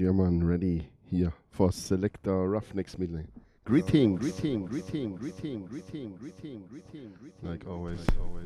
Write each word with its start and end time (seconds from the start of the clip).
Yeah, 0.00 0.12
man, 0.12 0.42
ready 0.42 0.88
here 1.10 1.34
for 1.50 1.70
Selector 1.70 2.30
Ruffneck 2.30 2.88
Smille. 2.88 3.22
Greeting, 3.66 4.16
greeting, 4.16 4.64
greeting, 4.64 5.14
greeting, 5.14 5.66
greeting, 5.66 6.16
greeting, 6.16 6.64
greeting, 6.70 7.12
Like 7.42 7.66
always, 7.68 8.00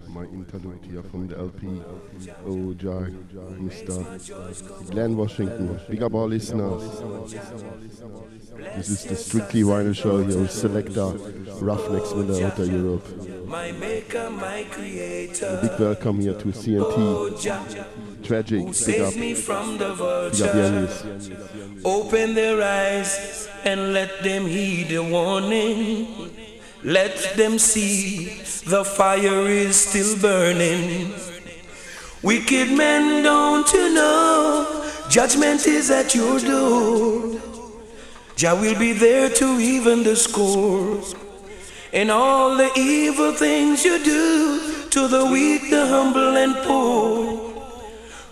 my 0.09 0.25
interlude 0.25 0.85
here 0.85 1.04
from 1.04 1.29
the 1.29 1.38
LP. 1.38 1.80
Oh, 2.45 2.75
Jai, 2.75 3.12
Mr. 3.62 4.90
Glen 4.90 5.17
Washington. 5.17 5.79
Big 5.88 6.03
up 6.03 6.14
all 6.14 6.27
listeners. 6.27 6.82
This 8.75 8.91
is 8.91 9.05
the 9.05 9.14
Strictly 9.14 9.62
Vinyl 9.62 9.95
Show 9.95 10.25
here 10.25 10.36
with 10.36 10.50
Selector 10.50 11.12
Ruffneck 11.62 12.05
Smille 12.05 12.46
out 12.46 12.59
of 12.59 12.73
Europe. 12.73 13.46
My 13.46 13.71
maker, 13.71 14.29
my 14.29 14.66
creator. 14.73 15.61
A 15.62 15.68
big 15.68 15.79
welcome 15.79 16.18
here 16.18 16.34
to 16.34 16.46
CNT. 16.48 16.98
Oh, 16.98 17.30
Tragic, 18.25 18.64
big 18.86 19.00
up. 19.02 19.16
me 19.16 19.34
from 19.34 19.77
the 19.77 19.95
Yanis. 20.32 21.84
Open 21.84 22.35
their 22.35 22.62
eyes 22.62 23.49
and 23.64 23.93
let 23.93 24.22
them 24.22 24.46
heed 24.46 24.89
the 24.89 25.03
warning. 25.03 26.30
Let 26.82 27.36
them 27.36 27.58
see 27.58 28.40
the 28.66 28.82
fire 28.82 29.46
is 29.46 29.76
still 29.76 30.16
burning. 30.18 31.13
Wicked 32.22 32.72
men, 32.72 33.22
don't 33.22 33.70
you 33.75 33.92
know? 33.92 34.91
Judgment 35.11 35.66
is 35.66 35.91
at 35.91 36.14
your 36.14 36.38
door. 36.41 37.38
Jah 38.36 38.55
will 38.55 38.78
be 38.78 38.94
there 38.94 39.28
to 39.28 39.61
even 39.61 40.02
the 40.02 40.16
score. 40.16 41.02
And 41.92 42.11
all 42.11 42.56
the 42.56 42.70
evil 42.75 43.33
things 43.33 43.84
you 43.84 44.02
do 44.02 44.88
to 44.88 45.08
the 45.08 45.27
weak, 45.27 45.69
the 45.69 45.86
humble, 45.86 46.36
and 46.36 46.56
poor. 46.64 47.44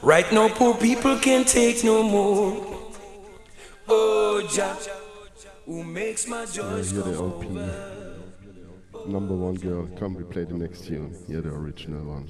Right 0.02 0.30
now, 0.32 0.48
poor 0.48 0.74
people 0.74 1.16
can't 1.18 1.46
take 1.46 1.84
no 1.84 2.02
more. 2.02 2.66
Oh, 3.88 4.46
Jah, 4.52 4.76
who 5.66 5.84
makes 5.84 6.26
my 6.26 6.44
joys 6.46 6.90
here 6.90 7.02
come 7.02 7.12
the 7.12 7.18
LP. 7.18 7.46
over. 7.46 8.18
Number 9.06 9.34
one 9.34 9.54
girl. 9.54 9.88
Come, 9.98 10.14
we 10.14 10.24
play 10.24 10.44
the 10.44 10.54
next 10.54 10.86
tune. 10.86 11.14
Here 11.28 11.40
the 11.40 11.50
original 11.50 12.04
one. 12.04 12.28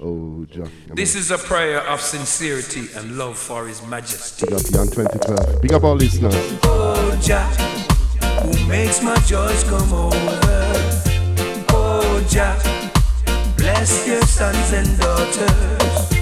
Oh, 0.00 0.44
Jack. 0.50 0.68
This 0.94 1.14
is 1.14 1.30
a 1.30 1.38
prayer 1.38 1.80
of 1.82 2.00
sincerity 2.00 2.88
and 2.96 3.16
love 3.16 3.38
for 3.38 3.66
His 3.68 3.86
Majesty. 3.86 4.46
Big 4.46 4.54
up 4.54 4.62
Jan 4.62 4.86
2012. 4.88 5.62
Big 5.62 5.72
up 5.72 5.84
all 5.84 5.94
listeners. 5.94 6.34
Oh, 6.64 7.16
Jah, 7.22 7.46
who 8.42 8.66
makes 8.66 9.00
my 9.00 9.14
joys 9.26 9.62
come 9.64 9.92
over. 9.92 10.40
Oh, 11.70 12.26
Jah, 12.28 12.58
bless 13.56 14.06
your 14.08 14.22
sons 14.22 14.72
and 14.72 14.98
daughters. 14.98 16.21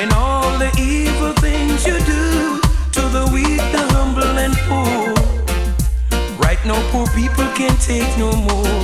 And 0.00 0.12
all 0.12 0.58
the 0.58 0.70
evil 0.78 1.32
things 1.34 1.86
you 1.86 1.98
do 2.00 2.60
to 2.96 3.02
the 3.16 3.30
weak, 3.32 3.62
the 3.72 3.84
humble, 3.94 4.38
and 4.38 4.54
poor. 4.68 5.14
Right 6.38 6.62
now, 6.64 6.80
poor 6.90 7.06
people 7.08 7.46
can't 7.54 7.80
take 7.80 8.16
no 8.18 8.32
more. 8.32 8.80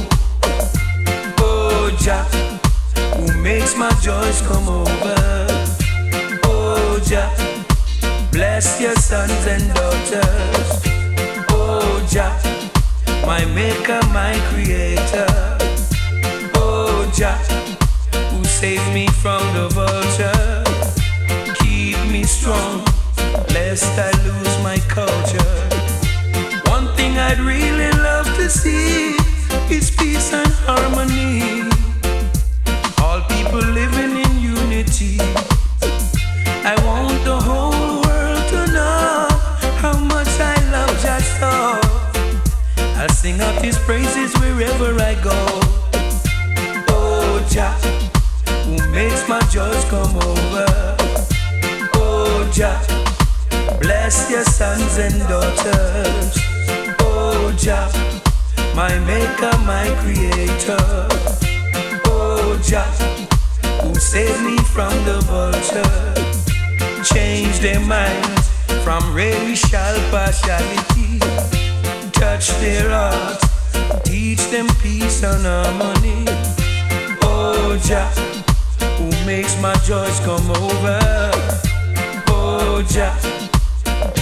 Oh, 1.38 1.90
Jah, 2.00 2.24
who 3.16 3.42
makes 3.42 3.76
my 3.76 3.90
joys 4.00 4.40
come 4.42 4.68
over. 4.68 5.16
Oh, 6.44 7.00
Jah, 7.04 7.30
bless 8.32 8.80
your 8.80 8.94
sons 8.96 9.46
and 9.46 9.74
daughters. 9.74 10.70
Oh, 11.50 12.06
Jah, 12.10 12.34
my 13.26 13.44
maker, 13.46 14.00
my 14.12 14.34
creator. 14.50 15.26
Oh, 16.54 17.10
Jah, 17.14 17.38
who 18.30 18.44
saved 18.44 18.92
me 18.92 19.06
from 19.08 19.42
the 19.54 19.68
vulture. 19.68 20.49
Strong, 22.40 22.82
lest 23.52 23.98
I 23.98 24.10
lose 24.24 24.56
my 24.64 24.78
culture. 24.88 25.52
One 26.70 26.88
thing 26.96 27.18
I'd 27.18 27.38
really 27.38 27.92
love 28.00 28.24
to 28.36 28.48
see 28.48 29.14
is 29.68 29.90
peace 29.90 30.32
and 30.32 30.50
harmony. 30.64 31.68
All 33.02 33.20
people 33.28 33.60
living 33.60 34.16
in 34.24 34.32
unity. 34.40 35.18
I 36.64 36.74
want 36.86 37.22
the 37.24 37.38
whole 37.38 38.00
world 38.08 38.44
to 38.54 38.72
know 38.72 39.28
how 39.82 39.98
much 39.98 40.32
I 40.40 40.56
love 40.72 40.98
so. 40.98 41.78
I'll 42.96 43.08
sing 43.10 43.38
out 43.42 43.60
his 43.62 43.76
praises 43.80 44.32
wherever 44.40 44.98
I 44.98 45.12
go. 45.22 45.36
Oh, 46.88 47.46
Jah, 47.50 47.76
who 48.64 48.76
makes 48.92 49.28
my 49.28 49.40
joys 49.52 49.84
come 49.90 50.16
over. 50.16 50.39
Bless 54.10 54.30
your 54.30 54.44
sons 54.44 54.98
and 54.98 55.20
daughters. 55.28 56.34
Oh, 56.98 57.54
Jah, 57.56 57.88
my 58.74 58.98
maker, 59.06 59.56
my 59.64 59.86
creator. 60.02 61.06
Oh, 62.06 62.60
Jah, 62.60 62.90
who 63.82 63.94
saved 63.94 64.42
me 64.42 64.58
from 64.74 64.92
the 65.04 65.20
vulture. 65.30 67.04
Change 67.04 67.60
their 67.60 67.78
minds 67.78 68.48
from 68.82 69.14
racial 69.14 69.94
partiality. 70.10 71.20
Touch 72.10 72.48
their 72.58 72.90
hearts, 72.90 73.46
teach 74.02 74.44
them 74.50 74.66
peace 74.82 75.22
and 75.22 75.46
harmony. 75.46 76.24
Oh, 77.22 77.78
Jah, 77.84 78.10
who 78.98 79.08
makes 79.24 79.54
my 79.62 79.74
joys 79.84 80.18
come 80.20 80.50
over. 80.50 80.98
Oh, 82.26 82.84
Jah, 82.88 83.14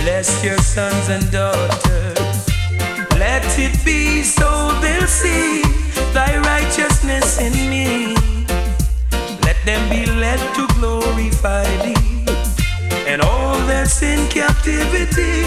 bless 0.03 0.43
your 0.44 0.59
sons 0.59 1.09
and 1.09 1.31
daughters. 1.31 2.49
Let 3.19 3.44
it 3.59 3.84
be 3.84 4.22
so 4.22 4.78
they'll 4.81 5.06
see 5.06 5.62
thy 6.12 6.39
righteousness 6.39 7.41
in 7.41 7.53
me. 7.71 8.15
Let 9.43 9.56
them 9.65 9.88
be 9.91 10.06
led 10.06 10.41
to 10.55 10.67
glorify 10.75 11.65
thee. 11.84 12.25
And 13.06 13.22
all 13.22 13.56
that's 13.67 14.03
in 14.03 14.28
captivity, 14.28 15.43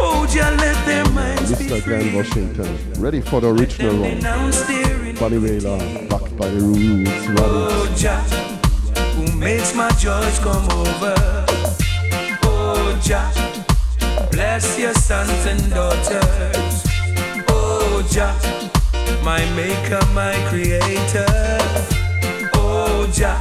oh, 0.00 0.26
Jah, 0.32 0.50
let 0.58 0.86
their 0.86 1.04
minds 1.10 1.56
be 1.58 1.64
Mr. 1.66 1.84
Glen. 1.84 2.14
Washington. 2.14 2.78
Ready 3.00 3.20
for 3.20 3.40
the 3.40 3.48
original 3.48 4.00
one. 4.00 4.20
Bunny 5.18 5.38
Wailer, 5.38 5.78
backed 6.08 6.36
by 6.36 6.48
the 6.48 6.60
Roots. 6.60 7.10
Oh, 7.38 7.94
Jah, 7.96 8.22
who 9.14 9.36
makes 9.36 9.74
my 9.74 9.90
joys 9.90 10.38
come 10.38 10.64
over. 10.70 11.14
Oh, 12.44 12.98
Jah, 13.02 13.30
bless 14.32 14.78
your 14.78 14.94
sons 14.94 15.46
and 15.46 15.62
daughters. 15.70 16.74
Oh, 17.48 18.02
Jah, 18.10 18.34
my 19.22 19.44
maker, 19.54 20.00
my 20.12 20.34
creator. 20.48 21.26
Oh, 22.54 23.08
Jah, 23.12 23.38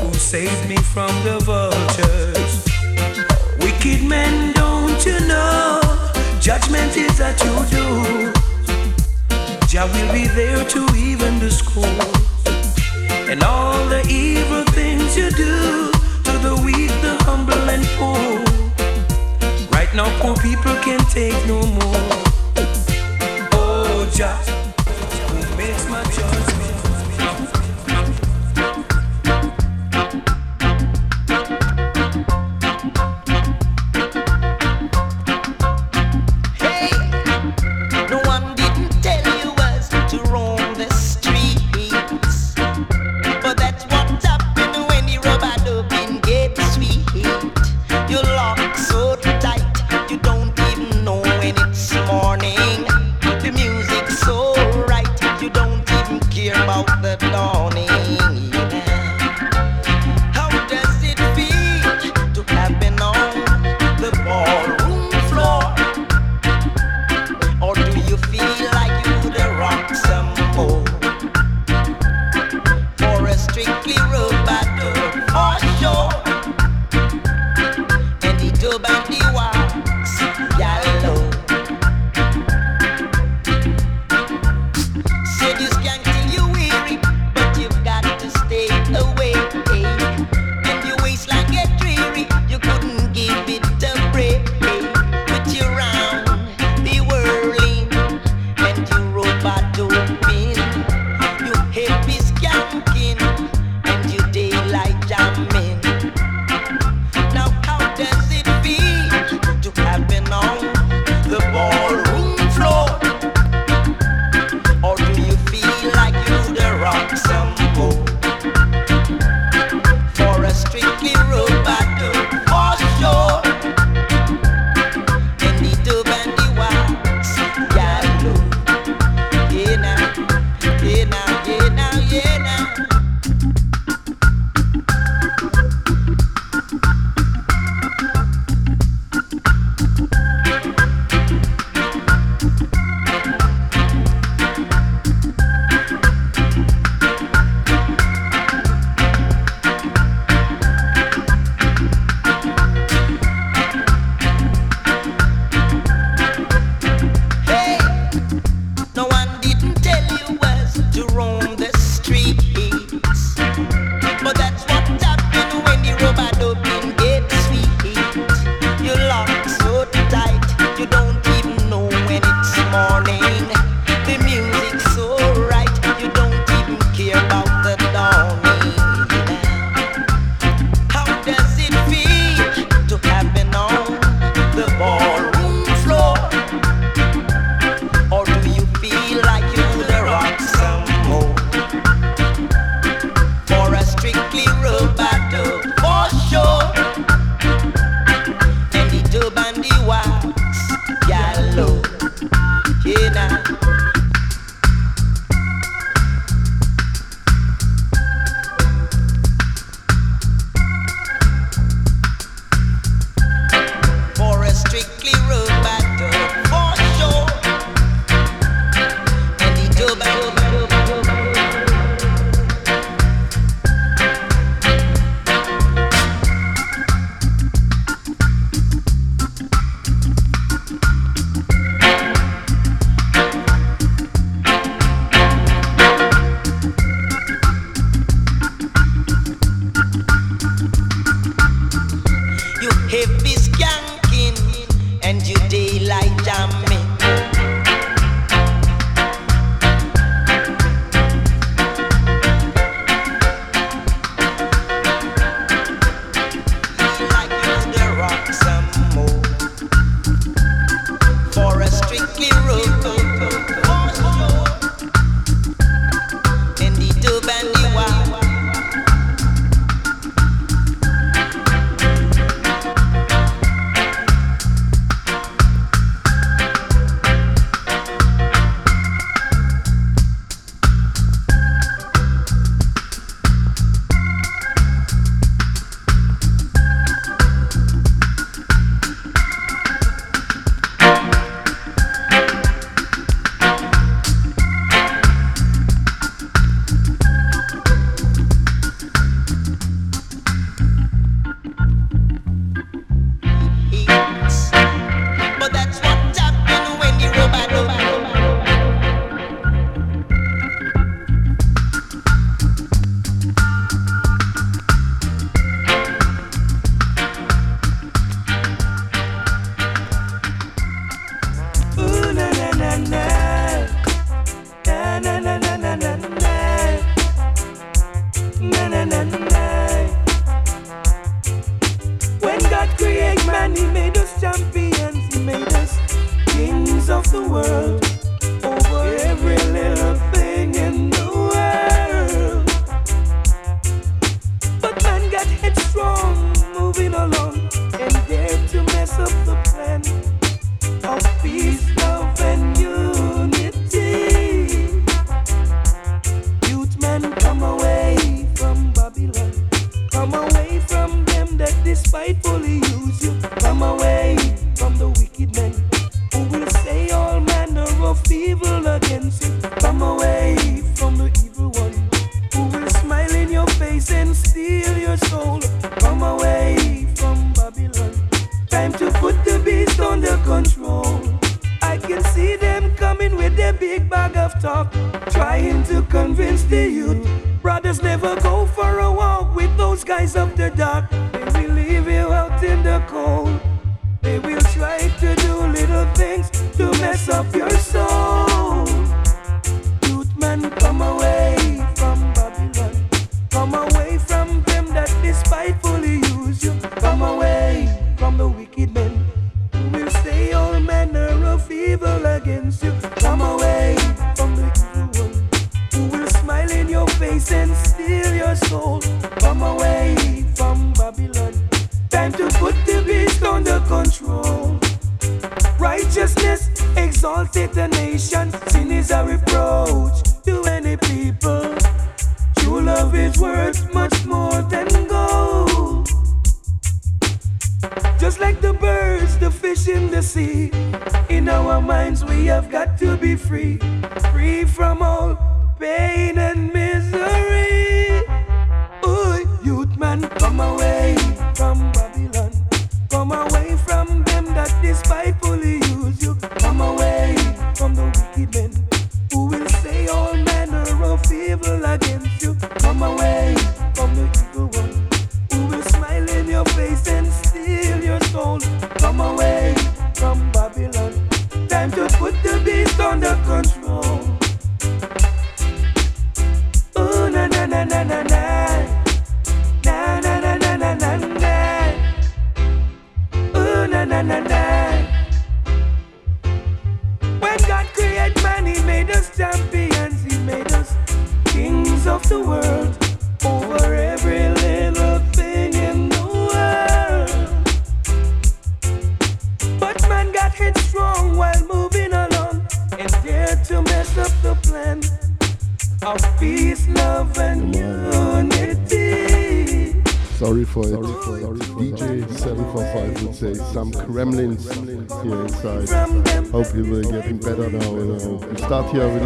who 0.00 0.12
saved 0.14 0.68
me 0.68 0.76
from 0.76 1.12
the 1.24 1.38
vultures. 1.46 2.54
Wicked 3.62 4.02
men, 4.02 4.52
don't 4.52 5.06
you 5.06 5.18
know? 5.26 5.80
Judgment 6.40 6.96
is 6.96 7.20
at 7.20 7.38
your 7.44 7.64
door. 7.76 8.32
Jah 9.68 9.86
will 9.86 10.12
be 10.12 10.26
there 10.26 10.64
to 10.74 10.80
even 10.96 11.38
the 11.38 11.50
score. 11.50 12.06
And 13.30 13.42
all 13.42 13.86
the 13.88 14.02
evil 14.08 14.64
things 14.74 15.16
you 15.16 15.30
do 15.30 15.51
take 21.12 21.46
no 21.46 21.60
more. 21.60 22.01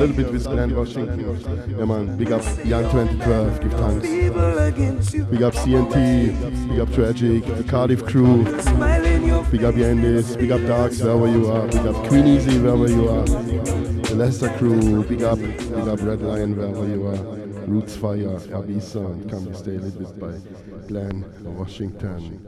little 0.06 0.25
bit 0.25 0.32
with 0.32 0.44
Glen 0.44 0.76
Washington. 0.76 1.76
Yeah, 1.78 1.84
man. 1.84 2.16
Big 2.16 2.32
up 2.32 2.42
Young 2.64 2.84
2012. 2.90 3.60
Give 3.60 3.72
thanks. 3.72 5.10
Big 5.30 5.42
up 5.42 5.54
CNT. 5.54 6.68
Big 6.68 6.80
up 6.80 6.92
Tragic. 6.92 7.44
The 7.44 7.64
Cardiff 7.64 8.04
crew. 8.04 8.44
Big 8.44 9.64
up 9.64 9.75
Yandis. 9.75 10.38
Big 10.38 10.52
up 10.52 10.60
Darks, 10.62 11.00
wherever 11.00 11.28
you 11.28 11.50
are. 11.50 11.66
Big 11.66 11.86
up 11.86 12.08
Queen 12.08 12.26
Easy, 12.26 12.58
wherever 12.58 12.88
you 12.88 13.08
are. 13.08 13.25
The 13.25 14.14
Leicester 14.14 14.50
crew. 14.58 15.02
Big 15.04 15.22
up. 15.22 15.38
Big 15.38 15.88
up 15.88 16.00
Red 16.02 16.22
Lion, 16.22 16.56
wherever 16.56 16.86
you 16.86 17.06
are. 17.06 17.36
Roots 17.66 17.96
Fire, 17.96 18.38
Abisa, 18.54 19.04
and 19.04 19.28
Come 19.28 19.52
Stay 19.54 19.78
Lit 19.78 20.20
by 20.20 20.38
Glen 20.86 21.25
Washington. 21.42 22.46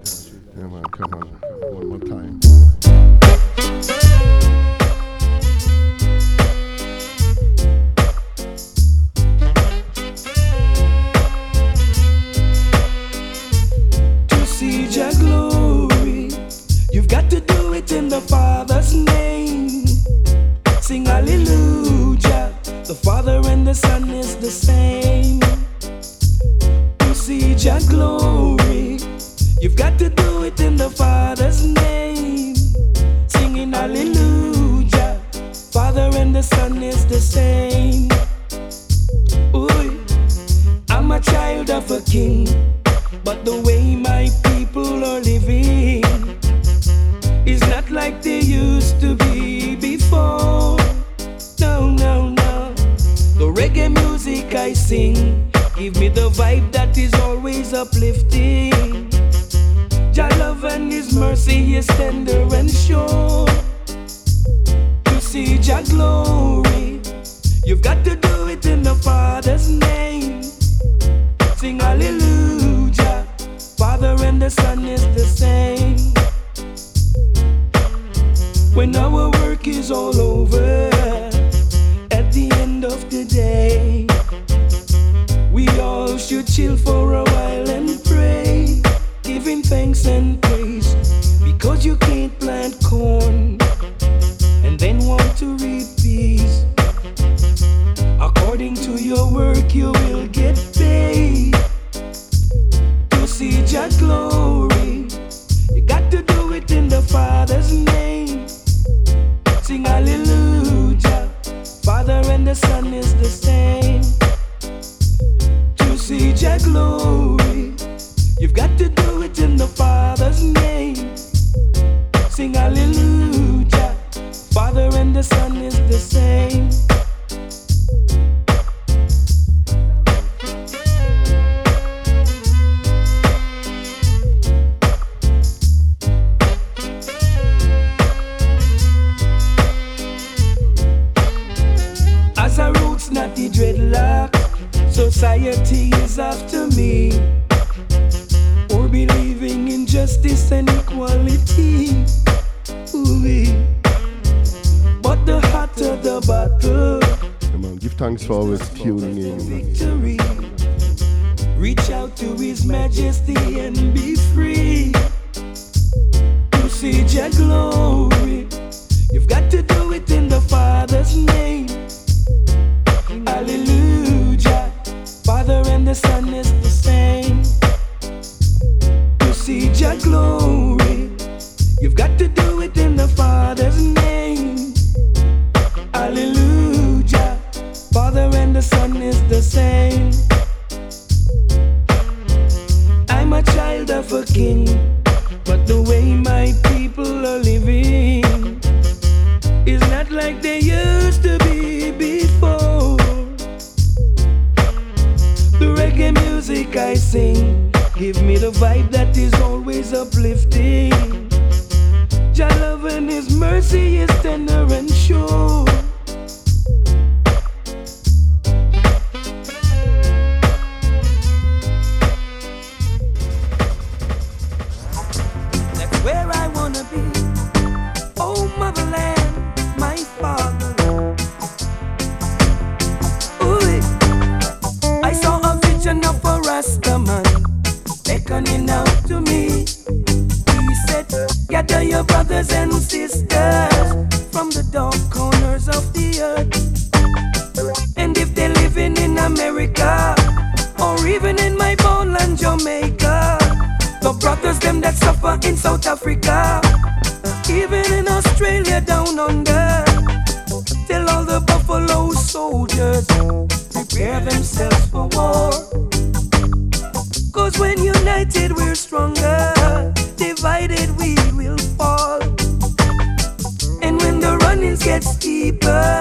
it 274.78 274.84
gets 274.84 275.16
deeper. 275.16 276.00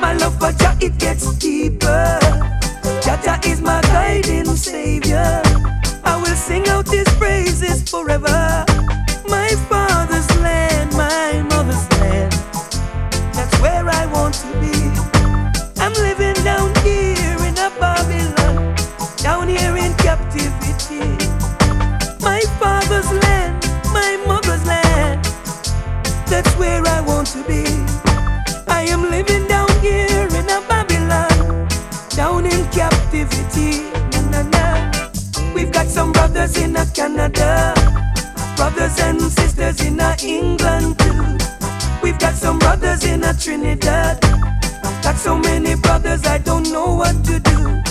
My 0.00 0.12
love 0.14 0.38
for 0.38 0.52
Jah 0.52 0.76
it 0.80 0.98
gets 0.98 1.34
deeper. 1.36 2.18
Jah 3.02 3.18
Jah 3.24 3.40
is 3.44 3.60
my 3.60 3.80
guiding 3.82 4.46
savior. 4.56 5.42
I 6.04 6.16
will 6.16 6.36
sing 6.36 6.66
out 6.68 6.88
His 6.88 7.08
praises 7.14 7.82
forever. 7.88 8.73
Na, 33.24 34.20
na, 34.30 34.42
na. 34.42 35.54
We've 35.54 35.72
got 35.72 35.86
some 35.86 36.12
brothers 36.12 36.58
in 36.58 36.74
Canada, 36.92 37.72
brothers 38.54 38.98
and 39.00 39.18
sisters 39.18 39.80
in 39.80 39.98
England 40.22 40.98
too. 40.98 41.38
We've 42.02 42.18
got 42.18 42.34
some 42.34 42.58
brothers 42.58 43.02
in 43.04 43.22
Trinidad. 43.38 44.20
Got 45.02 45.16
so 45.16 45.38
many 45.38 45.74
brothers, 45.74 46.26
I 46.26 46.36
don't 46.36 46.70
know 46.70 46.94
what 46.94 47.24
to 47.24 47.40
do. 47.40 47.82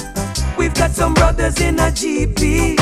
We've 0.55 0.73
got 0.75 0.91
some 0.91 1.15
brothers 1.15 1.59
in 1.59 1.79
a 1.79 1.89
GP, 1.89 2.79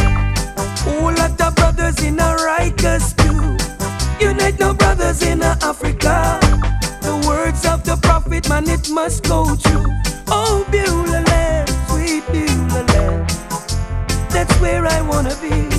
whole 0.80 1.14
lot 1.14 1.40
of 1.40 1.56
brothers 1.56 2.04
in 2.04 2.20
a 2.20 2.36
Rikers 2.36 3.16
too. 3.16 4.26
Unite 4.26 4.60
now, 4.60 4.74
brothers 4.74 5.24
in 5.24 5.42
Africa. 5.42 6.38
The 7.02 7.24
words 7.26 7.66
of 7.66 7.86
the 7.86 7.96
prophet, 7.96 8.50
man, 8.50 8.68
it 8.68 8.90
must 8.90 9.24
go 9.24 9.56
true. 9.56 9.86
Oh, 10.28 10.68
Beulah. 10.70 11.31
That's 14.42 14.60
where 14.60 14.88
I 14.88 15.02
wanna 15.02 15.36
be. 15.40 15.70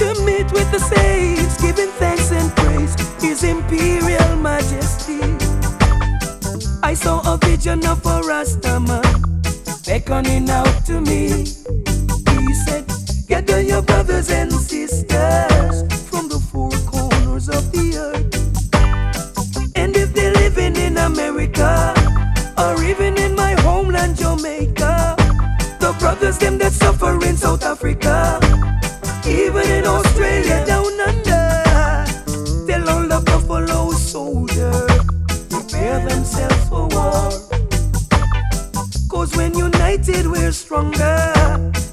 To 0.00 0.06
meet 0.26 0.52
with 0.52 0.70
the 0.70 0.78
saints, 0.78 1.56
giving 1.62 1.88
thanks 1.92 2.30
and 2.30 2.54
praise, 2.56 2.94
His 3.22 3.42
Imperial 3.42 4.36
Majesty. 4.36 5.22
I 6.82 6.92
saw 6.92 7.22
a 7.24 7.38
vision 7.38 7.86
of 7.86 8.04
a 8.04 8.20
Rastaman 8.20 9.02
beckoning 9.86 10.50
out 10.50 10.84
to 10.84 11.00
me. 11.00 11.46
He 12.36 12.54
said, 12.66 12.84
Gather 13.28 13.62
your 13.62 13.80
brothers 13.80 14.28
and 14.28 14.52
sisters 14.52 15.74
from 16.10 16.28
the 16.28 16.40
four 16.52 16.70
corners 16.84 17.48
of 17.48 17.72
the 17.72 17.86
earth. 17.96 19.72
And 19.74 19.96
if 19.96 20.12
they're 20.12 20.34
living 20.34 20.76
in 20.76 20.98
America 20.98 21.94
or 22.58 22.84
even 22.84 23.16
in 23.16 23.34
my 23.34 23.54
homeland, 23.62 24.18
Jamaica, 24.18 25.23
the 25.84 25.92
brothers 25.98 26.38
them 26.38 26.56
that 26.56 26.72
suffer 26.72 27.12
in 27.26 27.36
South 27.36 27.62
Africa, 27.62 28.40
even 29.28 29.68
in 29.70 29.84
Australia 29.86 30.64
down 30.64 30.98
under, 31.08 31.44
tell 32.66 32.88
all 32.88 33.06
the 33.06 33.20
buffalo 33.26 33.90
soldiers 33.90 34.90
prepare 35.50 36.00
themselves 36.08 36.68
for 36.70 36.88
war. 36.88 37.28
Cause 39.10 39.36
when 39.36 39.52
united 39.58 40.26
we're 40.26 40.52
stronger, 40.52 41.20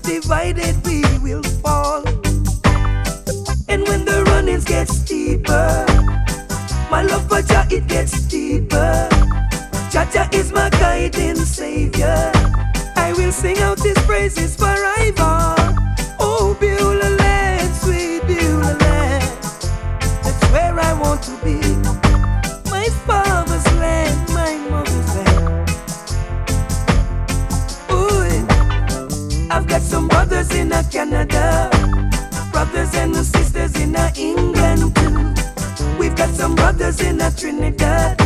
divided 0.03 0.75
we 0.85 1.01
will 1.19 1.43
fall. 1.61 2.01
And 3.67 3.81
when 3.89 4.05
the 4.05 4.23
runnings 4.27 4.63
get 4.63 4.87
steeper, 4.87 5.85
my 6.89 7.01
love 7.03 7.27
for 7.27 7.41
Jah 7.41 7.67
it 7.69 7.87
gets 7.87 8.21
deeper. 8.21 9.09
Jah 9.91 10.07
Jah 10.13 10.29
is 10.31 10.53
my 10.53 10.69
guiding 10.69 11.35
savior. 11.35 12.31
I 13.11 13.13
will 13.13 13.31
sing 13.33 13.57
out 13.59 13.77
his 13.77 13.97
praises 14.07 14.55
forever. 14.55 15.55
Oh, 16.17 16.55
Beulah 16.57 17.17
land, 17.17 17.75
sweet 17.75 18.21
Beulah 18.25 18.77
land. 18.79 19.23
That's 20.23 20.41
where 20.53 20.79
I 20.79 20.93
want 20.93 21.21
to 21.23 21.35
be. 21.43 21.59
My 22.71 22.87
father's 23.05 23.67
land, 23.81 24.17
my 24.29 24.55
mother's 24.69 25.15
land. 25.17 25.69
Ooh, 27.91 29.51
I've 29.51 29.67
got 29.67 29.81
some 29.81 30.07
brothers 30.07 30.55
in 30.55 30.69
Canada, 30.89 31.69
brothers 32.53 32.95
and 32.95 33.13
sisters 33.13 33.75
in 33.75 33.93
England 34.15 34.95
too. 34.95 35.33
We've 35.99 36.15
got 36.15 36.29
some 36.29 36.55
brothers 36.55 37.01
in 37.01 37.19
Trinidad. 37.35 38.17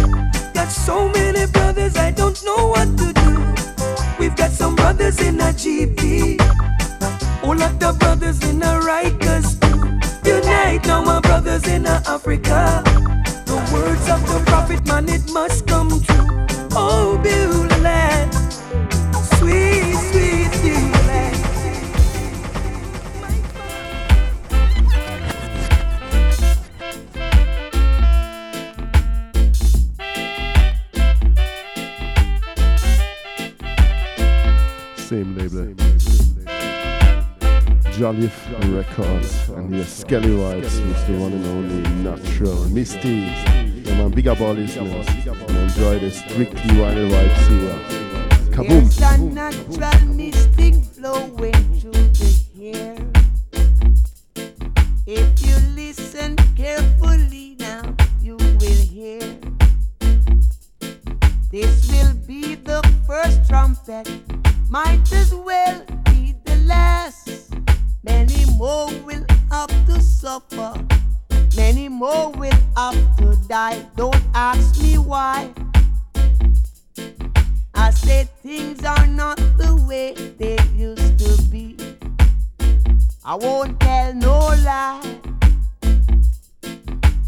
Got 0.54 0.69
so 0.69 1.10
many 1.10 1.48
brothers, 1.48 1.95
I 1.95 2.12
don't 2.12 2.39
know 2.45 2.67
what 2.67 2.95
to 3.00 3.13
do. 3.13 3.64
We've 4.19 4.36
got 4.36 4.51
some 4.51 4.75
brothers 4.75 5.19
in 5.21 5.39
a 5.39 5.51
GP. 5.54 6.39
All 7.43 7.62
of 7.62 7.80
the 7.80 7.95
brothers 7.99 8.43
in 8.49 8.62
a 8.62 8.80
Rikers. 8.89 9.47
Unite 10.25 10.86
now, 10.88 11.04
my 11.04 11.19
brothers 11.19 11.67
in 11.67 11.86
a 11.86 12.01
Africa. 12.08 12.82
The 13.45 13.58
words 13.73 14.10
of 14.10 14.21
the 14.28 14.43
prophet, 14.45 14.86
man, 14.88 15.10
it 15.10 15.32
must 15.32 15.67
come 15.67 15.89
true. 15.89 16.28
Oh, 16.71 17.19
Beulah 17.23 17.75
sweet 19.38 19.94
Same 35.06 35.38
label. 35.38 35.68
Jollif 37.94 38.34
Records. 38.76 39.50
And 39.50 39.76
here 39.76 39.86
Skelly 39.86 40.30
Vibes 40.30 40.84
with 40.88 41.06
the 41.06 41.13
one 41.20 41.32
and 41.32 41.46
only 41.46 41.89
Natural 42.02 42.65
Mystic. 42.70 43.06
Yeah 43.86 43.98
man, 44.00 44.10
big 44.10 44.28
up 44.28 44.41
all 44.41 44.54
listeners. 44.54 45.08
And 45.08 45.58
enjoy 45.58 46.00
the 46.00 46.10
strictly 46.10 46.60
vinyl 46.60 47.12
vibes 47.12 47.48
here. 47.48 47.80
Kaboom! 48.50 48.89
There's 48.89 49.00
a 49.00 49.18
natural 49.20 50.08
mystic 50.15 50.74
flowing 50.96 51.54
through 51.80 51.91
the 51.91 52.74
air. 52.74 52.98
If 55.06 55.46
you 55.46 55.56
listen 55.76 56.36
carefully 56.56 57.58
now, 57.60 57.96
you 58.20 58.38
will 58.38 58.86
hear. 58.89 59.20
This 61.52 61.91
will 61.91 62.15
be 62.26 62.56
the 62.56 62.82
first 63.06 63.48
trumpet, 63.48 64.10
might 64.69 65.12
as 65.13 65.34
well 65.34 65.84
be 66.06 66.36
the 66.45 66.56
last. 66.65 67.54
Many 68.04 68.45
more 68.58 68.89
will 69.06 69.25
have 69.51 69.69
to 69.88 70.01
suffer, 70.01 70.73
many 71.56 71.89
more 71.89 72.32
will 72.32 72.60
have 72.75 73.17
to 73.17 73.38
die. 73.47 73.86
Don't 73.95 74.21
ask 74.34 74.82
me 74.82 74.97
why. 74.97 75.49
I 77.73 77.91
said 77.91 78.30
things 78.41 78.84
are 78.84 79.08
not 79.08 79.38
the 79.58 79.75
way 79.88 80.13
they 80.38 80.58
used 80.75 81.19
to 81.19 81.41
be. 81.49 81.78
I 83.23 83.36
won't 83.36 83.80
tell 83.80 84.13
no 84.13 84.39
lie. 84.63 85.01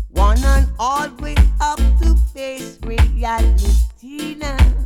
One 0.10 0.44
and 0.44 0.68
all 0.80 1.10
we 1.22 1.36
have 1.60 1.78
to 2.02 2.16
face 2.34 2.80
reality 2.84 4.36
now. 4.36 4.77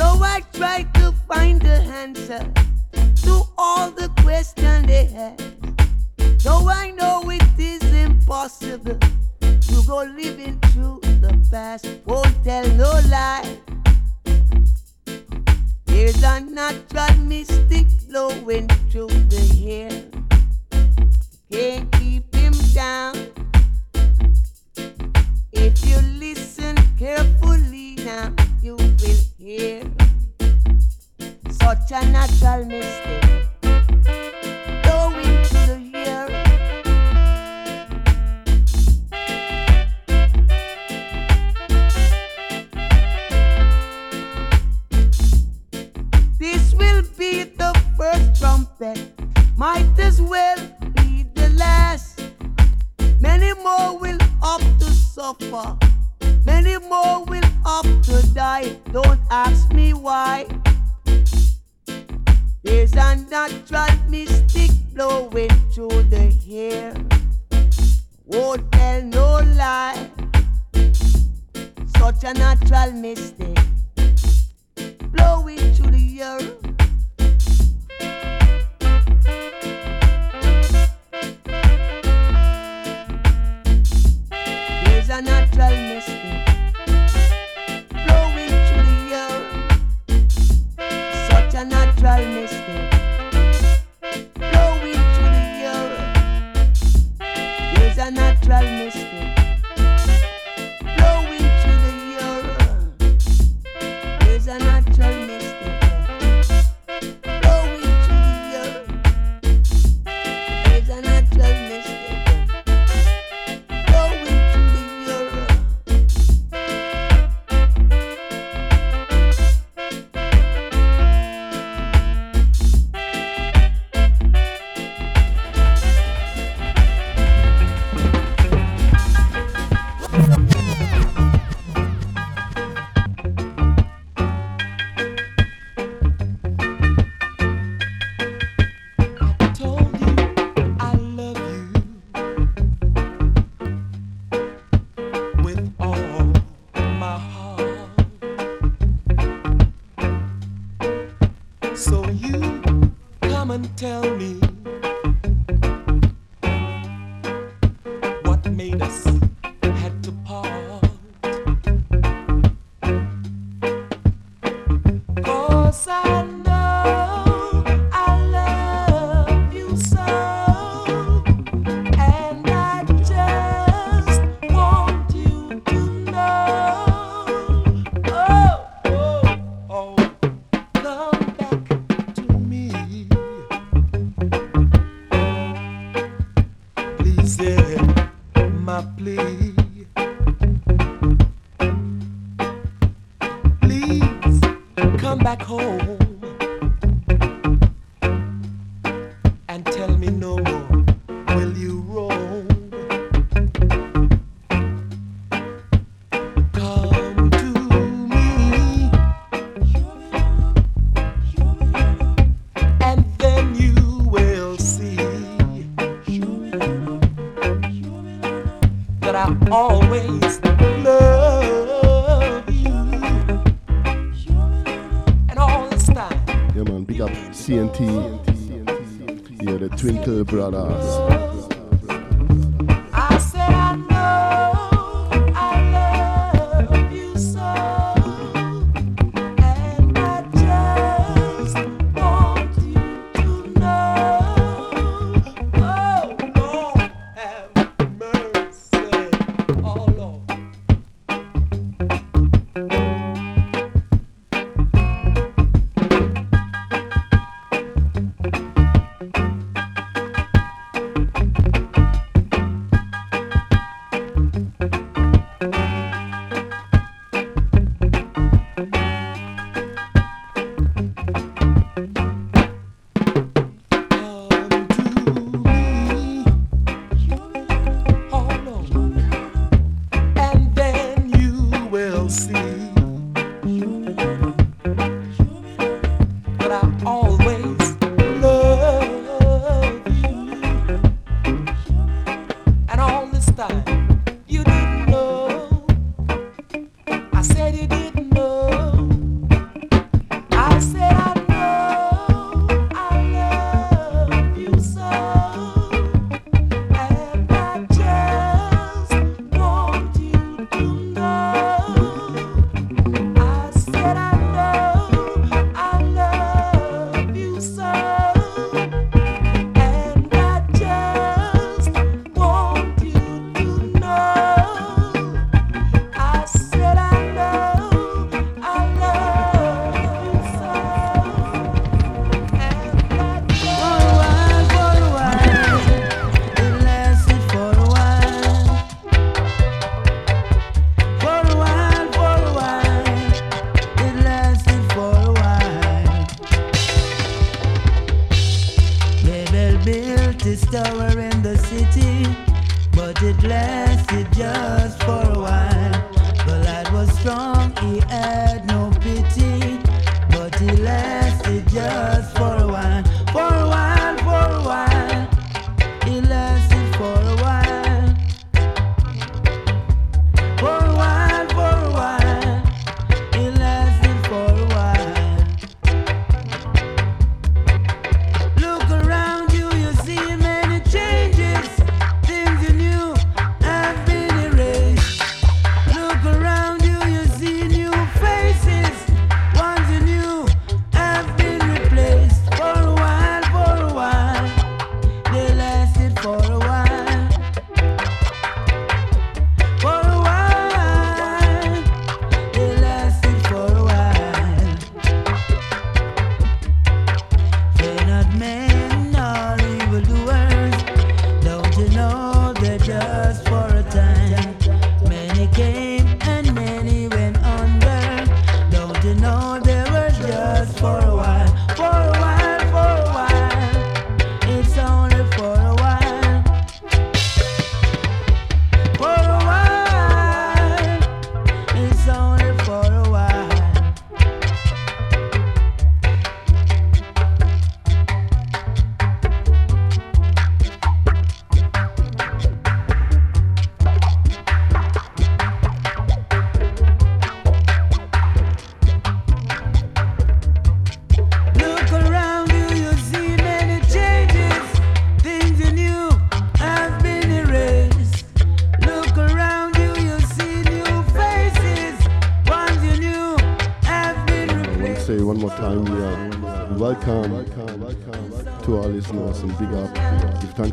So 0.00 0.06
I 0.22 0.40
try 0.54 0.84
to 0.94 1.12
find 1.28 1.60
the 1.60 1.78
answer 2.02 2.40
to 3.24 3.42
all 3.58 3.90
the 3.90 4.08
questions 4.22 4.86
they 4.86 5.04
have. 5.04 5.36
Though 6.42 6.70
I 6.70 6.90
know 6.92 7.28
it 7.28 7.42
is 7.58 7.82
impossible 7.92 8.98
to 9.40 9.82
go 9.86 9.98
living 10.16 10.58
through 10.72 11.00
the 11.20 11.36
past, 11.50 11.86
won't 12.06 12.34
tell 12.42 12.66
no 12.80 12.90
lie. 13.10 13.58
There's 15.84 16.22
a 16.22 16.40
natural 16.40 17.14
mystic 17.18 17.86
flowing 18.08 18.68
through 18.90 19.12
the 19.28 19.44
air. 19.68 20.02
Can't 21.52 21.92
keep 21.92 22.29
totalmente. 32.50 32.89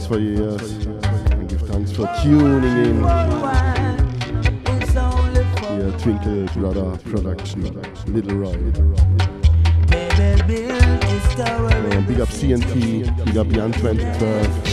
for 0.07 0.19
years 0.19 0.85
and 0.85 1.49
give 1.49 1.61
thanks 1.63 1.91
for 1.91 2.07
tuning 2.23 2.85
in. 2.85 3.03
Yeah, 5.75 5.91
Twinkle 5.97 6.45
Brother 6.53 6.97
Production, 7.09 7.63
Little 8.07 8.37
Roy. 8.37 8.55
Yeah, 11.37 11.99
big 12.07 12.19
up 12.21 12.29
CNT, 12.29 13.03
big 13.25 13.37
up 13.37 13.47
Jan 13.49 13.71
2012, 13.73 14.63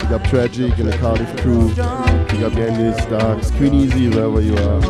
big 0.00 0.12
up 0.12 0.22
Tragic 0.28 0.78
and 0.78 0.88
the 0.88 0.96
Cardiff 0.98 1.36
crew, 1.40 1.68
big 1.70 2.42
up 2.44 2.54
Andy 2.54 2.92
Starks, 3.02 3.50
Queen 3.52 3.74
Easy, 3.74 4.08
wherever 4.08 4.40
you 4.40 4.56
are. 4.56 4.80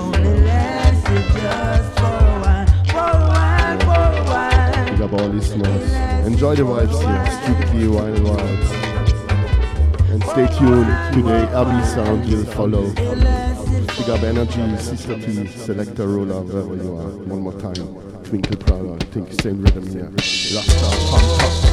Big 4.91 5.01
up 5.01 5.13
all 5.15 5.29
listeners. 5.29 5.93
Enjoy 6.27 6.55
the 6.55 6.63
vibes 6.63 7.01
here. 7.01 7.27
Strictly 7.43 7.85
Vinyl 7.85 8.37
Vibes. 8.37 8.76
Stay 10.37 10.59
tuned. 10.59 11.15
Today, 11.15 11.49
Abby 11.55 11.83
Sound, 11.87 12.29
will 12.29 12.45
follow. 12.45 12.91
Big 12.93 14.11
up 14.11 14.23
energy, 14.23 14.77
Sister 14.77 15.19
T, 15.19 15.47
Selector 15.47 16.07
Roller, 16.09 16.43
wherever 16.43 16.75
uh, 16.75 16.85
you 16.85 16.95
are. 16.95 17.11
One 17.25 17.41
more 17.41 17.59
time. 17.59 18.23
Twinkle 18.23 18.59
Prowler, 18.59 18.99
think 18.99 19.33
same 19.41 19.63
rhythm 19.63 19.87
here. 19.87 20.11
Rasta, 20.11 21.09
pump, 21.11 21.41
pump. 21.41 21.66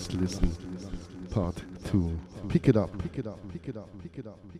Let's 0.00 0.14
listen. 0.14 1.28
Part 1.28 1.62
two. 1.84 2.18
Pick 2.48 2.68
it 2.68 2.76
up. 2.78 2.96
Pick 2.96 3.18
it 3.18 3.26
up. 3.26 3.38
Pick 3.52 3.68
it 3.68 3.76
up. 3.76 3.86
Pick 4.02 4.16
it 4.16 4.26
up. 4.26 4.38
Pick 4.50 4.54
it 4.54 4.59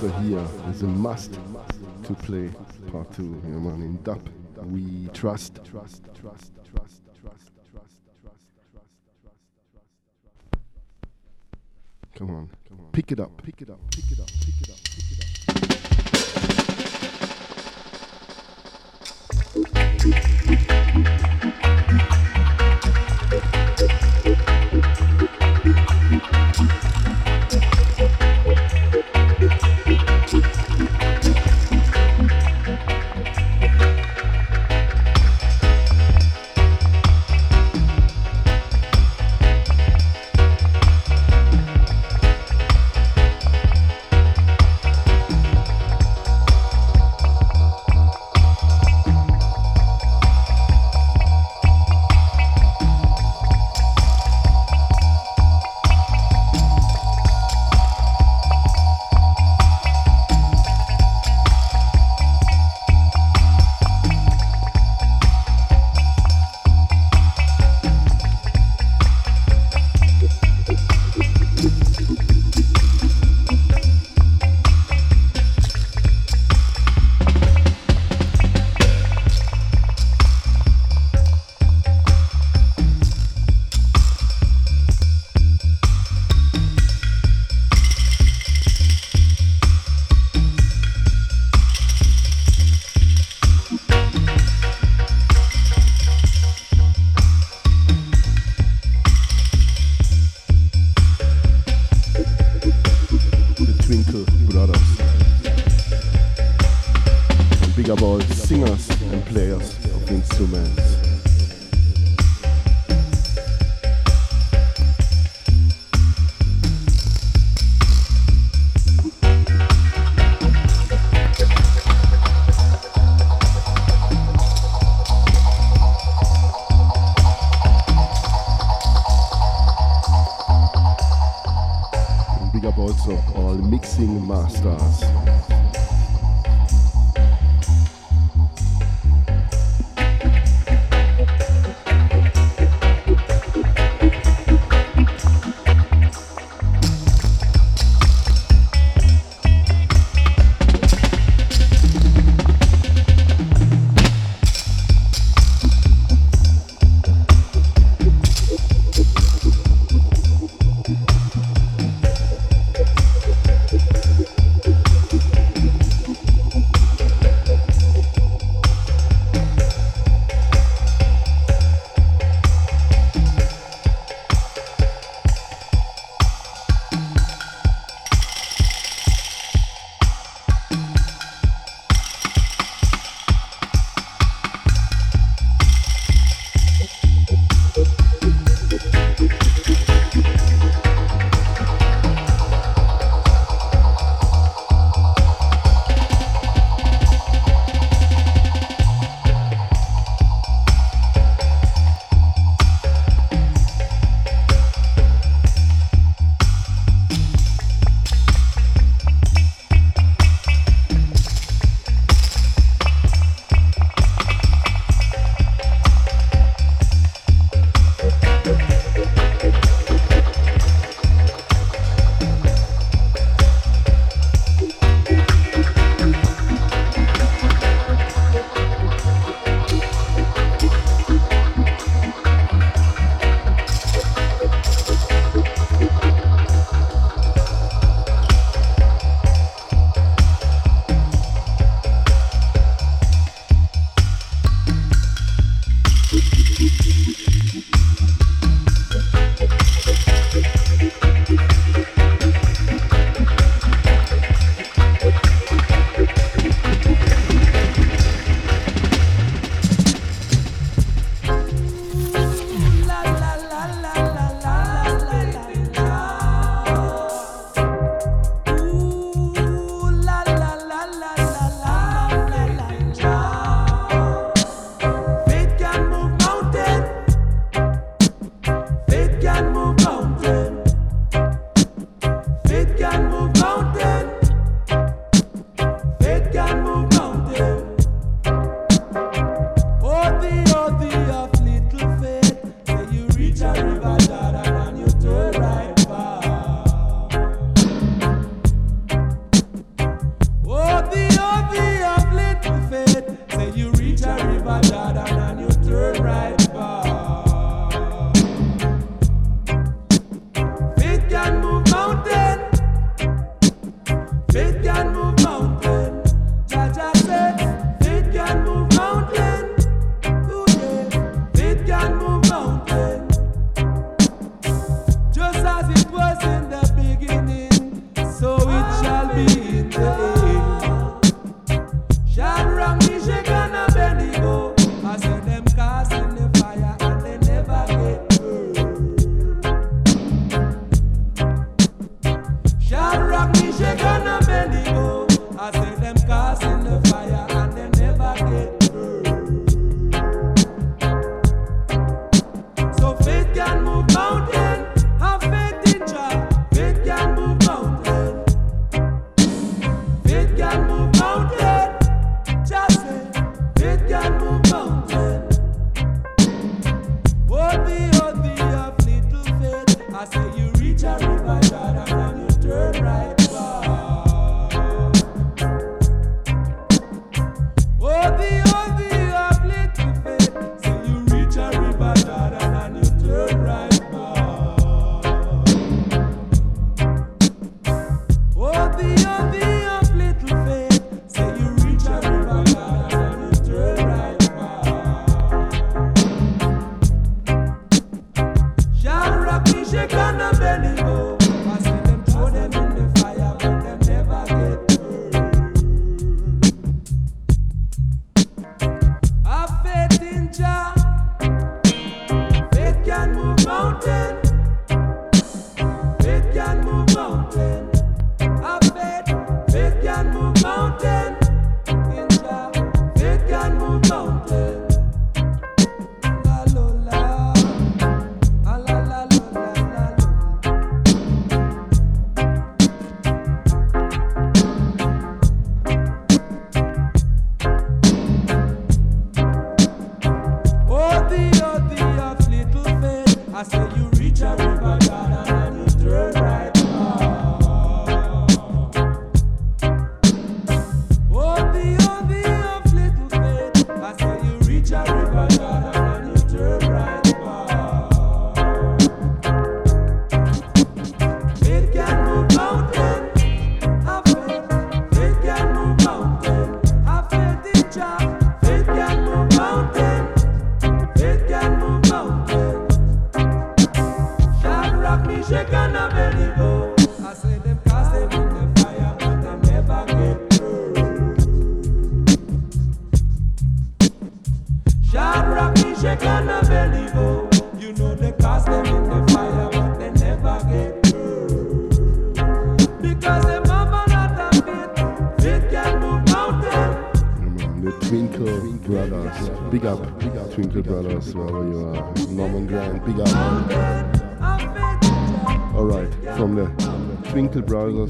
so 0.00 0.08
here 0.08 0.46
is 0.70 0.80
a 0.80 0.86
must 0.86 1.38
to 2.04 2.14
play 2.14 2.48
part 2.90 3.12
two. 3.12 3.38
You 3.44 3.50
know, 3.50 3.60
man, 3.60 3.82
in 3.82 4.02
dub, 4.02 4.26
we 4.64 5.08
trust. 5.12 5.60
Come 12.14 12.30
on, 12.30 12.48
Come 12.66 12.80
on. 12.80 12.88
Pick 12.92 13.12
it 13.12 13.20
up, 13.20 13.42
pick 13.42 13.60
it 13.60 13.68
up, 13.68 13.78
pick 13.90 14.10
it 14.10 14.20
up, 14.20 14.26
pick 14.26 14.60
it 14.62 14.70
up. 14.70 14.79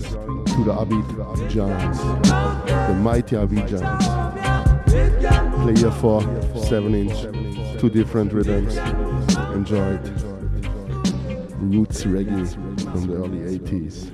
To 0.02 0.64
the 0.64 0.72
Abid 0.72 1.50
Giants, 1.50 1.98
the 1.98 2.94
mighty 3.00 3.36
Abid 3.36 3.68
Giants. 3.68 4.06
Player 5.62 5.90
4, 5.90 6.22
7 6.64 6.94
inch, 6.94 7.80
two 7.80 7.90
different 7.90 8.32
rhythms. 8.32 8.76
Enjoyed. 9.54 10.00
Roots 11.60 12.04
reggae 12.04 12.48
from 12.90 13.06
the 13.06 13.14
early 13.14 13.58
80s 13.58 14.09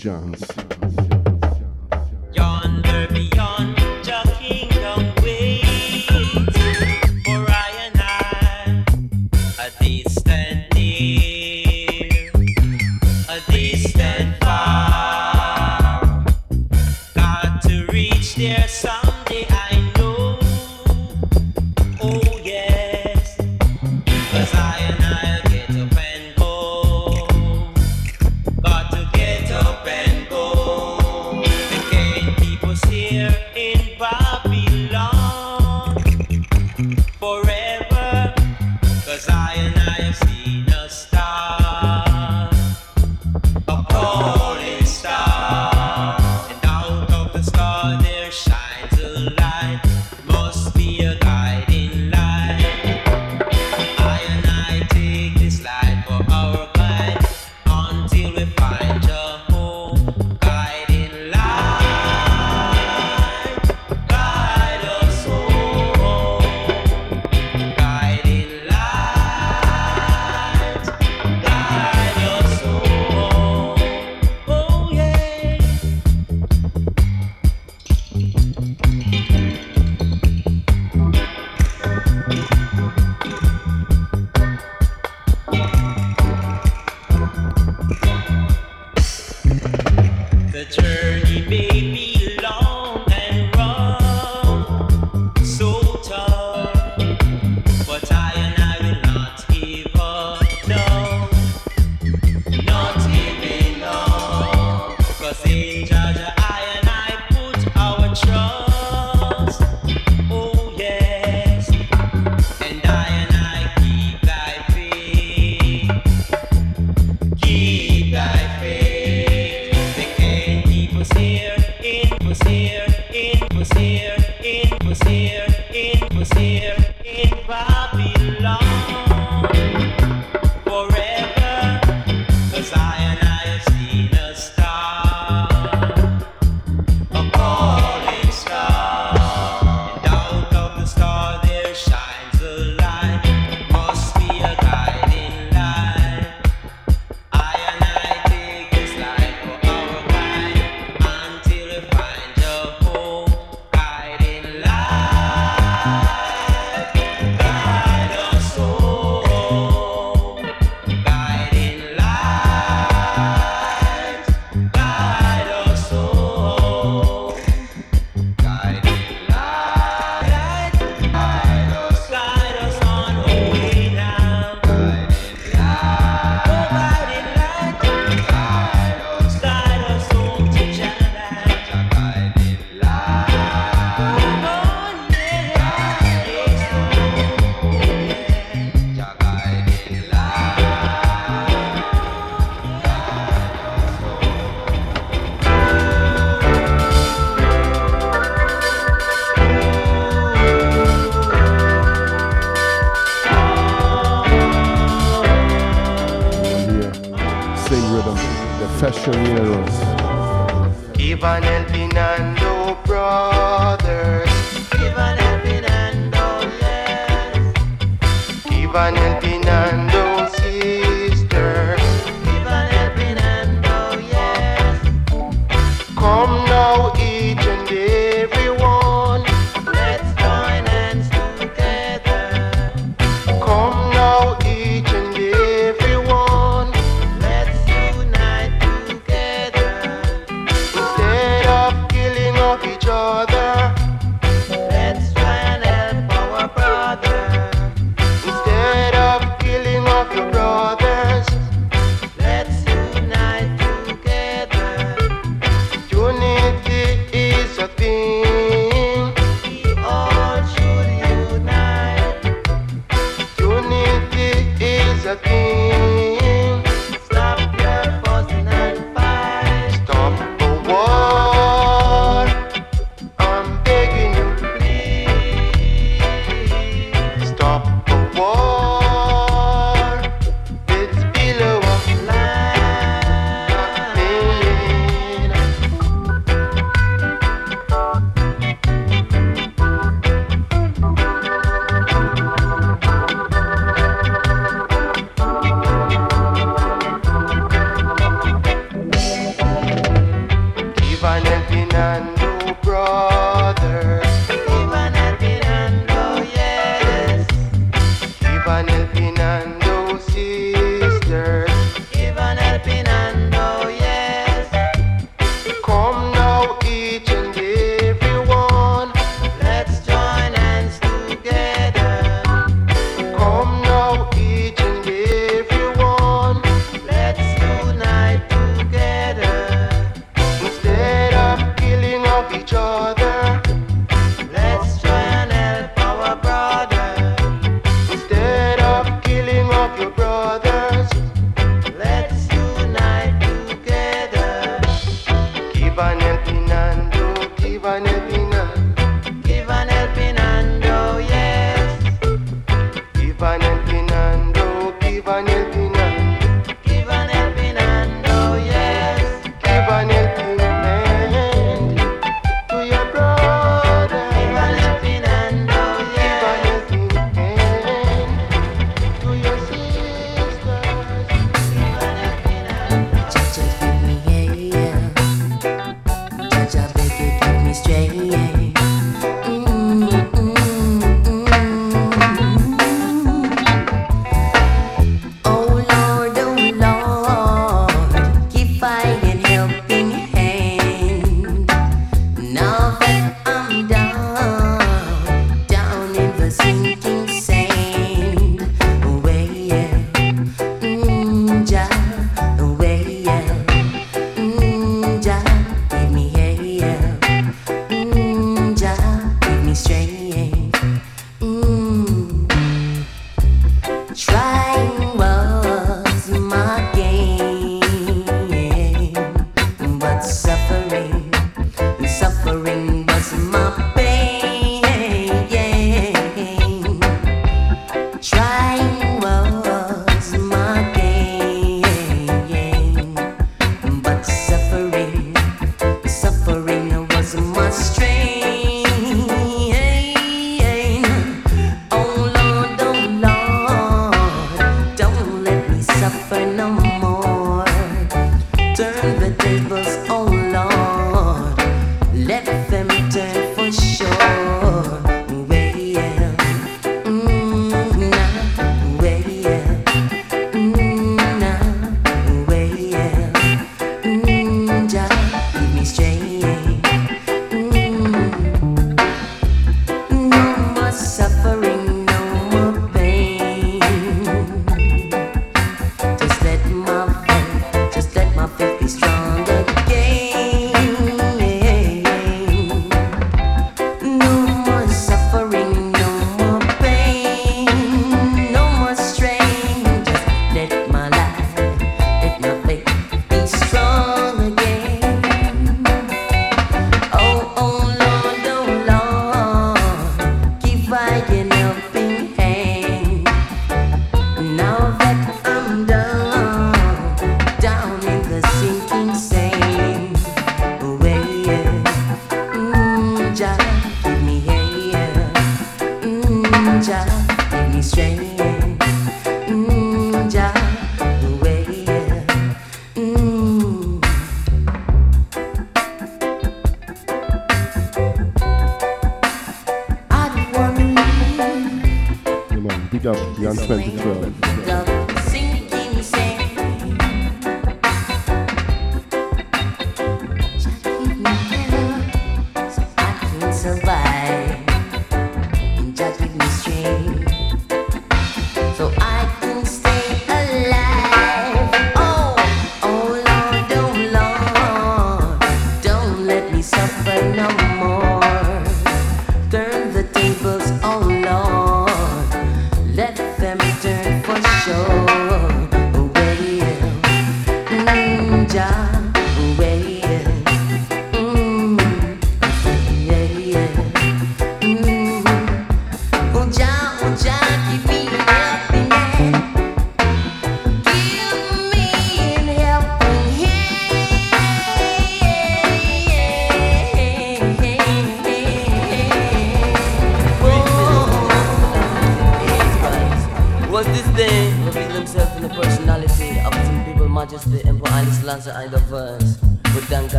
Abidjans. 0.00 0.49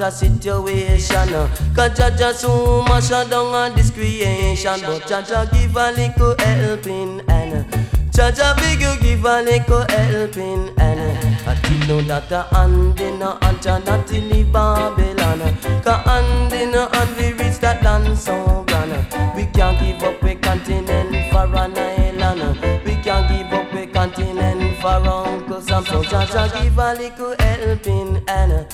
A 0.00 0.10
situation 0.10 1.28
Cause 1.74 1.90
Jaja 1.98 2.32
so 2.32 2.82
much 2.82 3.08
down 3.08 3.54
on 3.54 3.74
this 3.74 3.90
creation 3.90 4.80
But 4.80 5.02
Jaja 5.02 5.50
give 5.52 5.76
a 5.76 5.92
little 5.92 6.34
helping 6.38 7.20
and 7.28 7.66
Jaja 8.10 8.56
big 8.56 8.80
you 8.80 8.94
give 9.00 9.24
a 9.24 9.42
little 9.42 9.84
helping 9.88 10.78
and 10.78 11.00
I 11.46 11.54
think 11.54 11.88
know 11.88 12.00
that 12.02 12.28
the 12.28 12.42
hand 12.42 13.00
in 13.00 13.22
a 13.22 13.44
hand 13.44 13.58
Jaja 13.58 14.06
till 14.06 14.22
leave 14.24 14.52
Babylon. 14.52 15.40
Cause 15.82 16.04
hand 16.06 16.52
in 16.52 16.74
a 16.74 16.94
hand 16.94 17.16
we 17.16 17.32
reach 17.32 17.58
that 17.60 17.82
land 17.82 18.18
so 18.18 18.64
grand. 18.68 18.92
We 19.34 19.46
can't 19.46 19.78
give 19.80 20.02
up 20.02 20.22
we 20.22 20.34
continent 20.34 21.30
for 21.30 21.46
an 21.56 21.76
island. 21.76 22.84
We 22.84 22.96
can't 22.96 23.28
give 23.28 23.52
up 23.52 23.72
we 23.72 23.86
continent 23.86 24.76
for 24.80 24.88
Uncle 24.88 25.60
Sam 25.62 25.84
So 25.86 26.02
Jaja 26.02 26.62
give 26.62 26.78
a 26.78 26.94
little 26.94 27.34
helping 27.38 28.22
and 28.28 28.66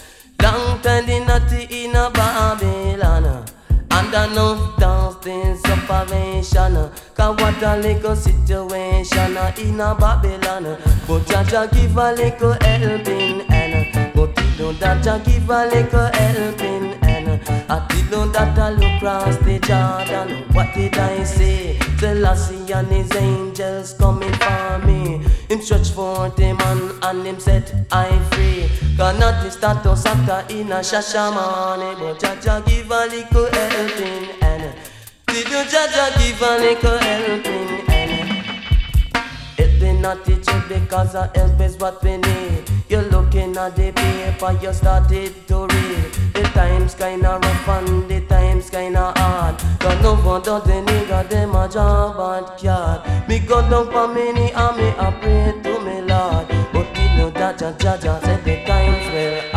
enough 4.24 5.22
things 5.22 5.60
separation 5.62 6.90
Cause 7.14 7.36
what 7.40 7.62
a 7.62 7.76
little 7.76 8.14
situation 8.14 9.36
in 9.58 9.80
a 9.80 9.94
Babylon. 9.94 10.78
But 11.06 11.22
Jaja 11.22 11.72
give 11.72 11.96
a 11.96 12.12
little 12.12 12.56
helping 12.60 13.40
and 13.50 14.14
But 14.14 14.38
you 14.38 14.58
know 14.58 14.72
Jaja 14.74 15.24
give 15.24 15.50
a 15.50 15.66
little 15.66 16.10
helping 16.12 16.94
and 17.02 17.40
I 17.70 17.86
did 17.88 18.10
know 18.10 18.26
that 18.28 18.58
I 18.58 18.70
look 18.70 18.96
across 18.96 19.36
the 19.38 19.58
Jordan. 19.58 20.44
What 20.52 20.74
did 20.74 20.96
I 20.96 21.24
say? 21.24 21.78
Selassie 21.98 22.72
and 22.72 22.88
his 22.88 23.14
angels 23.16 23.94
coming 23.94 24.32
for 24.34 24.78
me. 24.86 25.24
Him 25.48 25.60
stretch 25.60 25.90
forth 25.90 26.38
him 26.38 26.58
man 26.58 26.90
and 27.02 27.26
him 27.26 27.40
set 27.40 27.74
I 27.90 28.18
free. 28.30 28.68
Cause 28.96 29.18
not 29.18 29.42
the 29.42 29.50
status 29.50 30.06
after 30.06 30.54
in 30.54 30.72
a 30.72 30.76
shashamane 30.76 31.98
But 31.98 32.20
Jaja 32.20 32.66
give 32.66 32.90
a 32.90 33.06
little 33.06 33.45
Jaja 36.06 36.18
give 36.18 36.42
a 36.42 36.58
little 36.58 36.98
helping 36.98 37.90
and 37.90 38.46
Help 39.58 39.82
me 39.82 40.00
not 40.00 40.24
teach 40.24 40.46
you 40.46 40.62
because 40.68 41.14
a 41.14 41.30
help 41.34 41.60
is 41.60 41.76
what 41.78 42.02
we 42.02 42.16
need. 42.18 42.64
You're 42.88 43.02
looking 43.02 43.56
at 43.56 43.74
the 43.74 43.92
paper, 43.92 44.56
you 44.62 44.72
started 44.72 45.34
to 45.48 45.66
read. 45.66 46.12
The 46.34 46.42
times 46.54 46.94
kinda 46.94 47.40
rough 47.42 47.68
and 47.68 48.08
the 48.08 48.20
times 48.26 48.70
kinda 48.70 49.12
hard. 49.16 49.56
Cause 49.80 50.02
no 50.02 50.14
wonder 50.24 50.60
the 50.60 50.78
nigga 50.86 51.28
them 51.28 51.54
a 51.56 51.68
job 51.68 52.20
at 52.20 52.58
card 52.62 53.28
Me 53.28 53.40
go 53.40 53.62
down 53.68 53.90
for 53.90 54.06
many 54.06 54.52
and 54.52 54.76
me 54.76 54.88
a 54.98 55.12
pray 55.20 55.54
to 55.62 55.80
me 55.80 56.02
Lord. 56.02 56.46
But 56.72 56.86
you 56.96 57.08
know 57.16 57.30
that 57.30 57.60
ja 57.60 57.96
ja 57.96 58.20
said 58.20 58.44
the 58.44 58.64
times 58.64 59.06
were 59.12 59.55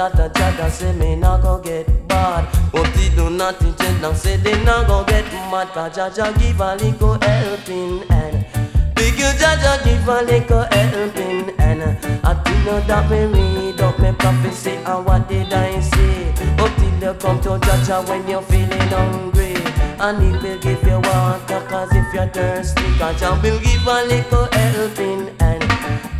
you 0.00 0.30
ja 0.34 0.50
ja 0.58 0.68
say 0.70 0.92
me 0.94 1.14
not 1.14 1.42
go 1.42 1.58
get 1.58 1.86
bad. 2.08 2.48
But 2.72 2.96
you 2.96 3.10
know 3.16 3.28
nothing 3.28 3.74
change 3.74 4.00
now 4.00 4.12
say 4.14 4.36
they 4.36 4.56
not 4.64 4.86
go 4.86 5.04
get 5.04 5.24
mad. 5.50 5.68
Cause 5.74 5.96
ja 5.96 6.08
ja 6.16 6.32
give 6.32 6.60
a 6.60 6.74
little 6.76 7.18
helping 7.20 8.08
hand. 8.08 8.46
Big 8.94 9.18
you 9.18 9.32
Jaja 9.40 9.82
give 9.84 10.08
a 10.08 10.22
little 10.22 10.64
helping 10.72 11.50
and 11.58 11.82
I 12.24 12.32
do 12.44 12.52
know 12.64 12.80
that 12.80 13.10
me 13.10 13.24
read 13.26 13.80
up 13.80 13.98
my 13.98 14.12
prophecy 14.12 14.72
and 14.72 15.04
what 15.04 15.28
did 15.28 15.52
I 15.52 15.80
say? 15.80 16.32
But 16.56 16.72
till 16.78 17.08
you 17.08 17.14
come 17.14 17.40
to 17.42 17.58
Jaja 17.66 18.08
when 18.08 18.26
you're 18.28 18.42
feeling 18.42 18.88
hungry. 18.88 19.56
And 20.00 20.22
he 20.22 20.30
will 20.32 20.58
give 20.60 20.82
you 20.82 20.98
water 20.98 21.60
cause 21.68 21.90
if 21.92 22.14
you're 22.14 22.26
thirsty 22.28 22.88
Jaja 23.00 23.42
will 23.42 23.60
give 23.60 23.86
a 23.86 24.04
little 24.04 24.48
helping 24.52 25.28
and 25.40 25.62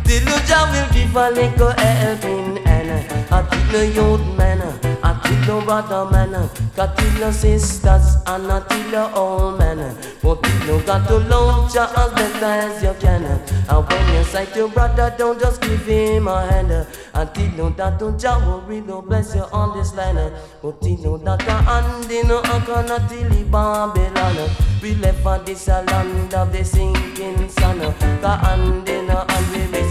Till 0.05 0.21
you 0.21 0.39
Jah 0.45 0.69
will 0.71 0.89
give 0.93 1.15
a 1.15 1.31
little 1.31 1.71
helping 1.71 2.70
and 2.91 3.33
I 3.33 3.41
till 3.49 3.71
the 3.71 3.87
youth 3.87 4.37
man 4.37 4.61
I 5.03 5.19
till 5.23 5.59
the 5.59 5.65
brother 5.65 6.09
man 6.11 6.35
I 6.35 6.87
till 6.95 7.19
the 7.19 7.31
sisters 7.31 8.15
and 8.27 8.51
I 8.51 8.59
till 8.67 8.91
the 8.91 9.15
old 9.15 9.59
man 9.59 9.95
But 10.21 10.45
you 10.67 10.81
got 10.81 11.07
to 11.07 11.17
love 11.17 11.73
Jah 11.73 11.91
as 11.97 12.11
best 12.13 12.43
as 12.43 12.83
you 12.83 12.93
can 12.99 13.23
And 13.23 13.87
when 13.87 14.15
you 14.15 14.23
sight 14.23 14.55
your 14.55 14.69
brother 14.69 15.13
don't 15.17 15.39
just 15.39 15.61
give 15.61 15.85
him 15.85 16.27
a 16.27 16.45
hand. 16.45 16.87
Until 17.13 17.43
you 17.43 17.51
know 17.57 17.69
that 17.71 17.99
Jah 18.17 18.39
will 18.45 18.61
really 18.61 19.01
bless 19.07 19.35
you 19.35 19.43
on 19.51 19.77
this 19.77 19.93
line 19.95 20.31
But 20.61 20.83
you 20.83 20.97
know 20.97 21.17
that 21.17 21.39
the 21.39 21.53
hand 21.53 22.11
in 22.11 22.31
a 22.31 22.41
cannot 22.41 23.09
till 23.09 23.45
Babylon. 23.45 24.49
We 24.81 24.95
left 24.95 25.21
for 25.21 25.37
this 25.39 25.67
land 25.67 26.33
of 26.33 26.51
the 26.51 26.63
sinking 26.63 27.49
sun 27.49 27.79
The 28.21 28.29
hand 28.29 28.89
in 28.89 29.09
a 29.09 29.31
hand 29.31 29.71
we 29.73 29.90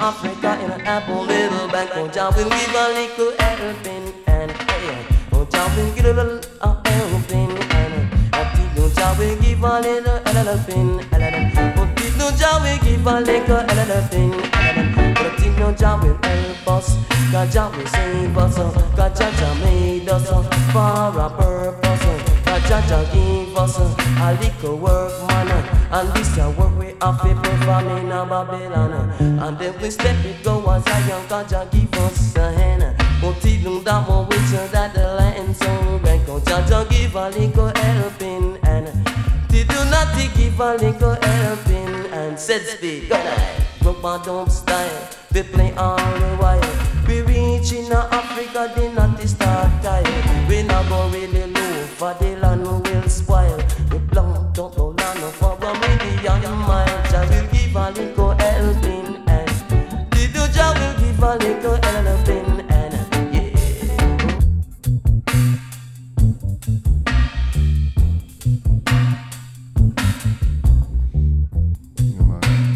Africa 0.00 0.58
in 0.62 0.70
an 0.70 0.80
apple 0.82 1.22
little 1.24 1.68
Oh 1.72 2.08
Jah 2.08 2.30
will 2.36 2.48
give 2.48 2.74
a 2.74 2.88
little 2.94 3.32
helping 3.38 4.12
hand 4.26 4.52
hey, 4.52 5.04
Jah 5.50 5.68
will 5.74 5.92
give 5.94 6.06
a 6.06 6.24
little 6.24 6.80
helping 6.84 7.56
hand 7.70 8.12
Until 8.32 8.88
Jah 8.90 9.14
will 9.18 9.36
give 9.42 9.62
a 9.62 9.80
little 9.80 10.18
hand 10.24 11.02
Until 11.76 12.30
Jah 12.36 12.60
will 12.62 12.78
give 12.78 13.06
a 13.06 13.20
little 13.20 13.58
hand 13.66 15.14
But 15.16 15.38
until 15.68 15.74
Jah 15.74 16.00
will 16.00 16.18
help 16.22 16.68
us. 16.68 16.96
Jah 17.32 17.70
will 17.76 17.86
save 17.86 18.38
us. 18.38 18.56
Jah 18.96 19.10
Jah 19.14 19.54
made 19.64 20.08
us. 20.08 20.28
For 20.72 21.20
a 21.20 21.30
purpose 21.30 21.87
God 22.58 22.68
Jah 22.68 22.82
Jah 22.88 23.10
give 23.12 23.56
us 23.56 23.78
a 23.78 24.32
little 24.40 24.78
work 24.78 25.12
man 25.28 25.48
And 25.92 26.12
this 26.14 26.36
a 26.38 26.50
work 26.50 26.76
we 26.76 26.86
have 27.00 27.22
to 27.22 27.34
perform 27.34 27.86
in 27.88 28.10
a 28.10 28.26
Babylon. 28.26 29.10
And 29.20 29.58
then 29.58 29.80
we 29.80 29.90
step 29.90 30.24
it 30.24 30.42
go 30.42 30.68
as 30.70 31.08
young 31.08 31.26
God 31.28 31.48
Jah 31.48 31.68
give 31.70 31.92
us 31.94 32.36
a 32.36 32.52
hand 32.52 32.96
But 33.20 33.44
know 33.62 33.78
that 33.80 34.08
more 34.08 34.24
we 34.24 34.36
sure 34.46 34.66
that 34.68 34.92
the 34.92 35.06
land 35.14 35.56
so 35.56 36.00
God 36.26 36.44
Jah 36.46 36.66
Jah 36.68 36.86
give 36.90 37.14
a 37.14 37.28
little 37.30 37.68
helping 37.68 38.56
hand. 38.64 38.88
Did 39.48 39.70
you 39.70 39.84
not 39.84 40.16
give 40.36 40.58
a 40.58 40.74
little 40.74 41.14
helping 41.14 42.12
and 42.12 42.38
said 42.38 42.62
speak 42.62 43.08
night 43.10 43.68
Rubber 43.84 44.20
don't 44.24 44.50
style, 44.50 45.08
we 45.32 45.42
play 45.42 45.72
all 45.76 45.96
the 45.96 46.36
while. 46.36 46.60
We 47.06 47.22
reach 47.22 47.72
in 47.72 47.90
Africa, 47.92 48.70
they 48.76 48.92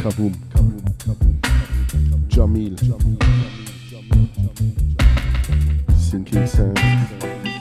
Kaboom. 0.03 0.33
Jamil. 2.29 2.77
Sinking 5.97 6.45
Sand. 6.45 6.81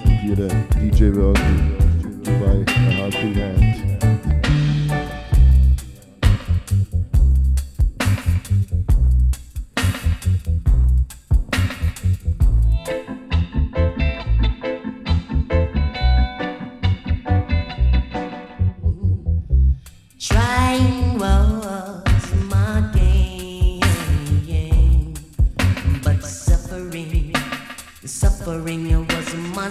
Und 0.06 0.12
hier 0.22 0.48
DJ 0.76 1.12
Version. 1.14 1.36
Dubai, 2.24 2.66
a 2.66 2.90
helping 2.90 3.36
hand. 3.36 4.11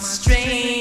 Was 0.01 0.80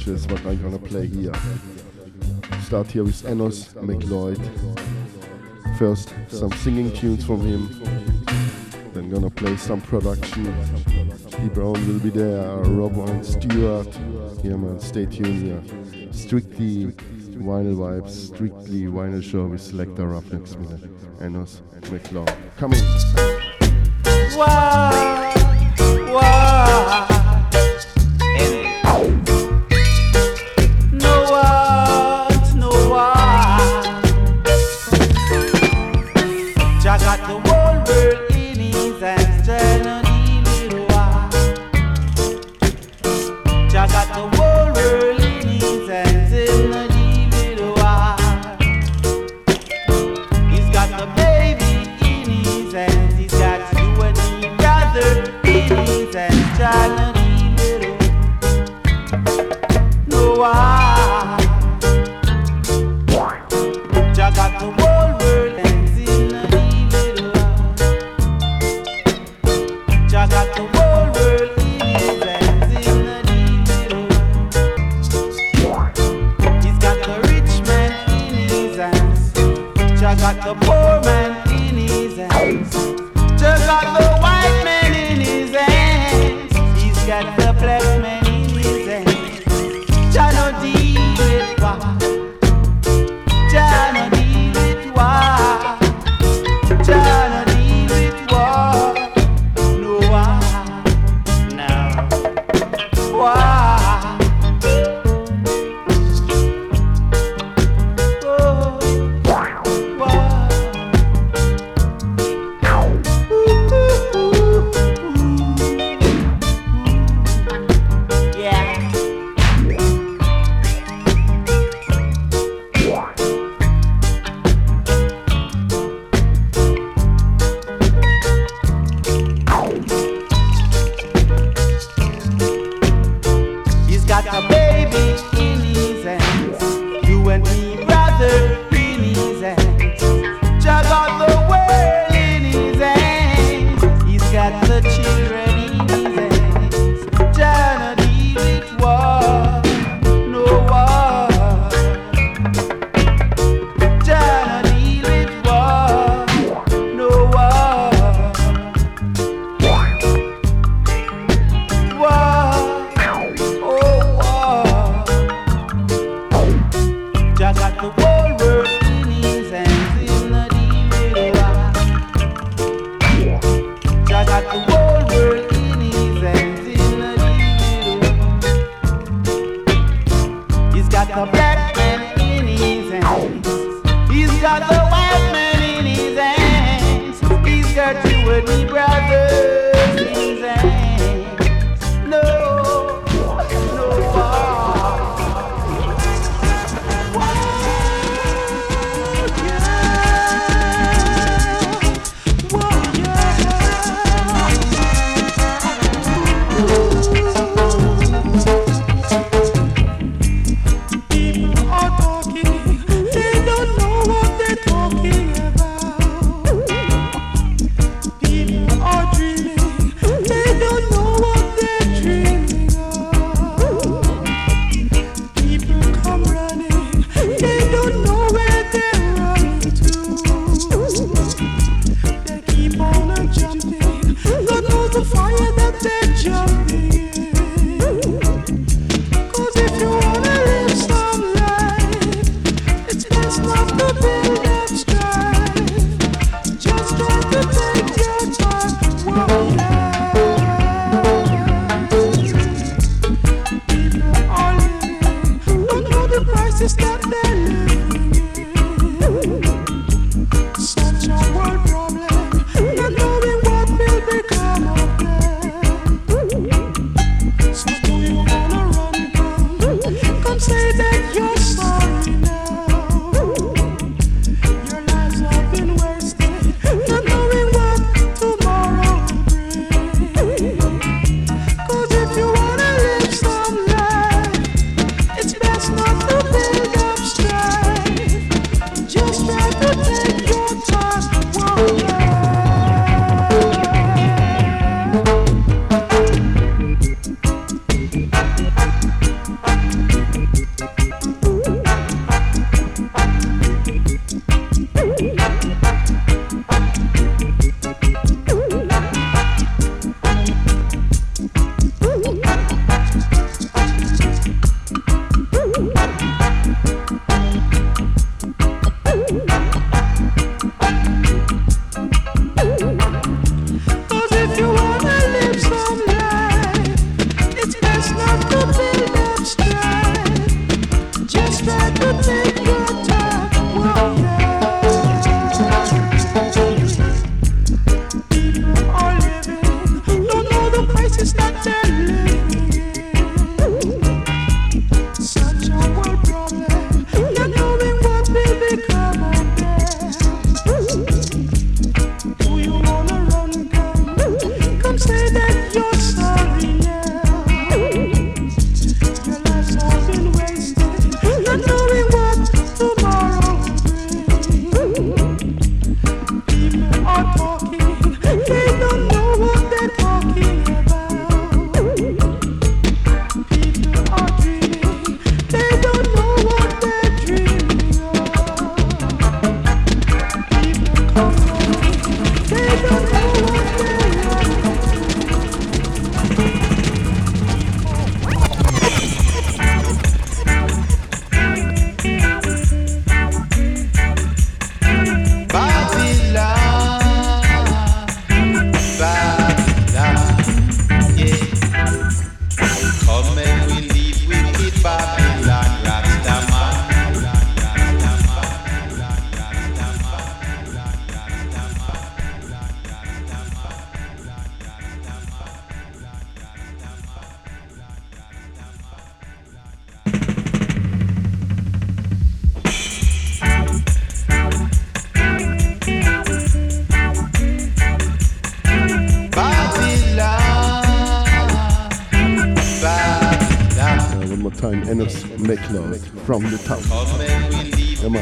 which 0.00 0.16
is 0.16 0.26
what 0.28 0.44
I'm 0.46 0.62
gonna 0.62 0.78
play 0.78 1.06
here. 1.06 1.34
Start 2.62 2.86
here 2.86 3.04
with 3.04 3.22
Enos 3.28 3.74
McLeod. 3.74 4.40
First, 5.78 6.14
some 6.28 6.50
singing 6.52 6.90
tunes 6.92 7.22
from 7.22 7.42
him. 7.42 7.68
Then 8.94 9.10
gonna 9.10 9.28
play 9.28 9.58
some 9.58 9.82
production. 9.82 10.44
D 11.30 11.48
Brown 11.48 11.74
will 11.86 11.98
be 11.98 12.08
there, 12.08 12.56
Rob 12.78 12.96
and 13.10 13.24
Stewart. 13.24 13.88
Yeah 14.42 14.56
man, 14.56 14.80
stay 14.80 15.04
tuned 15.04 15.42
here. 15.42 15.62
Strictly 16.12 16.86
vinyl 17.36 17.76
vibes, 17.76 18.32
strictly 18.32 18.84
vinyl 18.84 19.22
show 19.22 19.46
with 19.48 19.60
Selector 19.60 20.04
Ruffneck 20.04 20.48
Smille. 20.48 20.80
Enos 21.20 21.60
McLeod. 21.90 22.34
Come 22.56 22.72
in. 22.72 22.84
Wow. 24.38 25.34
Wow. 26.14 26.39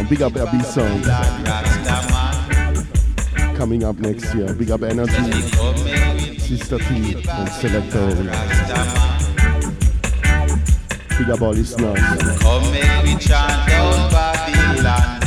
Big 0.09 0.23
up 0.23 0.33
RB 0.33 0.65
song 0.65 1.03
Coming 3.57 3.85
up 3.85 3.99
next 3.99 4.35
year. 4.35 4.55
Big 4.55 4.71
up 4.71 4.83
Energy, 4.83 5.33
Sister 6.39 6.79
T, 6.79 7.15
and 7.29 7.49
Selector. 7.51 8.15
Big 11.19 11.31
up 11.31 11.43
all 11.43 11.51
listeners. 11.51 11.99
Come 12.41 12.71
we 13.05 13.17
chant 13.17 13.69
down 13.69 14.11
Babylon. 14.11 15.18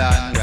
London. 0.00 0.39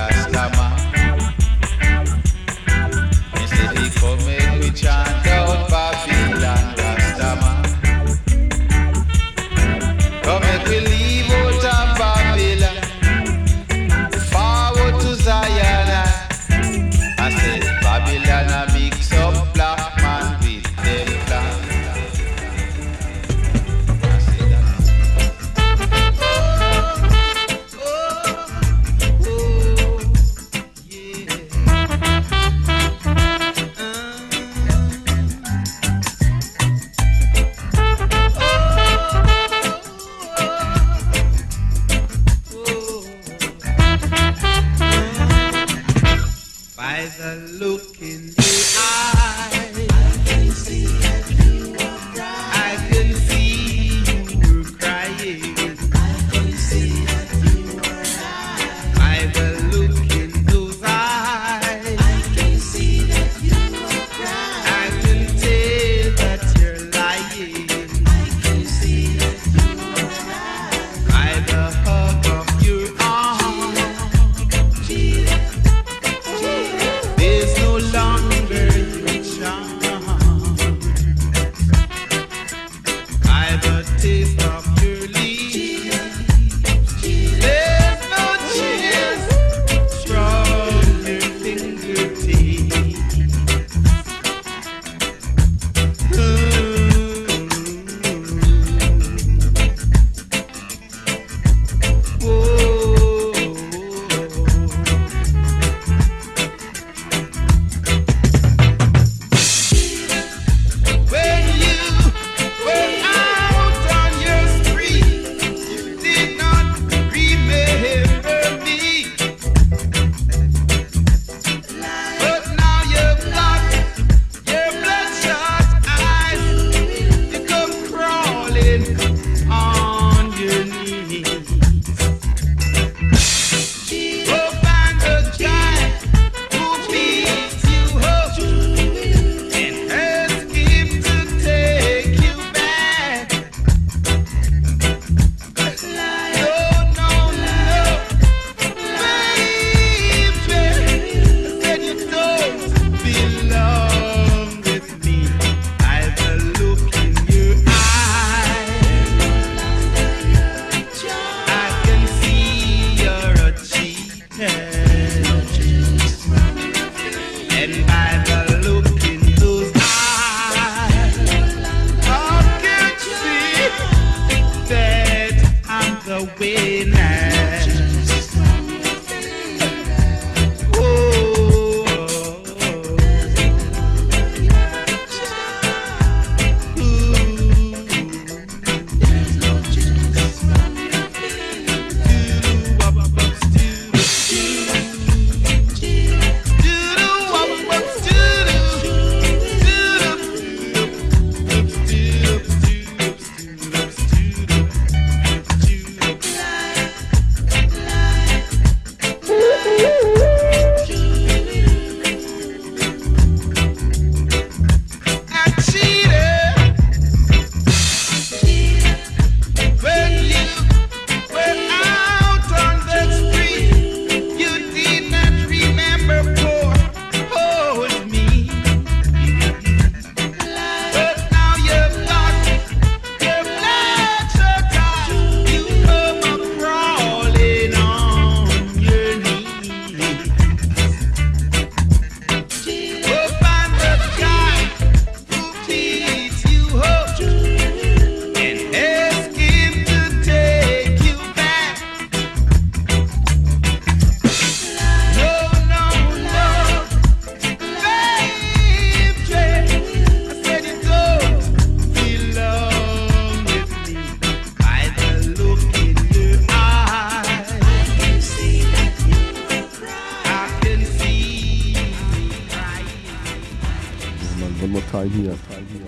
Here. 275.09 275.37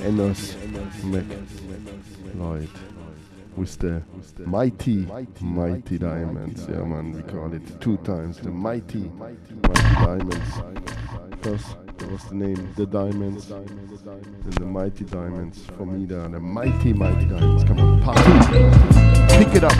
Enos 0.05 0.55
Mac 1.03 1.25
Lloyd 2.35 2.69
with 3.55 3.77
the 3.79 4.01
mighty, 4.45 5.07
mighty 5.41 5.97
diamonds. 5.97 6.65
Yeah, 6.69 6.83
man, 6.83 7.11
we 7.11 7.21
call 7.23 7.53
it 7.53 7.81
two 7.81 7.97
times 7.97 8.37
the 8.37 8.51
mighty, 8.51 9.11
mighty 9.17 9.95
diamonds. 9.95 10.61
First, 11.41 11.75
that 11.97 12.11
was 12.11 12.23
the 12.25 12.35
name, 12.35 12.73
the 12.75 12.85
diamonds. 12.85 13.47
Then 13.47 13.65
the 14.51 14.65
mighty 14.65 15.03
diamonds. 15.05 15.65
For 15.77 15.85
me, 15.85 16.05
they 16.05 16.15
are 16.15 16.29
the 16.29 16.39
mighty, 16.39 16.93
mighty 16.93 17.25
diamonds. 17.25 17.63
Come 17.65 17.79
on, 17.79 18.01
part 18.01 18.17
two. 18.17 18.39
Pick 19.37 19.55
it 19.55 19.63
up. 19.63 19.75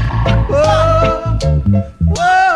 By 2.16 2.49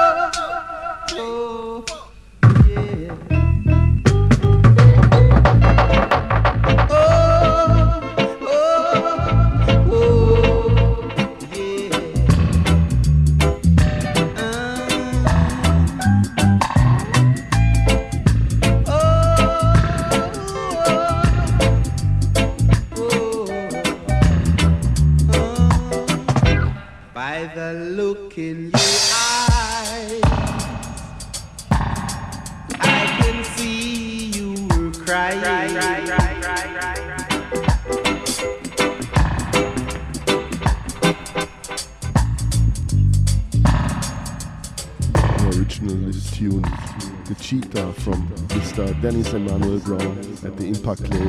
Dennis 49.03 49.33
Emmanuel 49.33 49.79
Brown 49.79 50.17
at 50.45 50.55
the 50.55 50.65
Impact 50.65 51.01
label. 51.01 51.27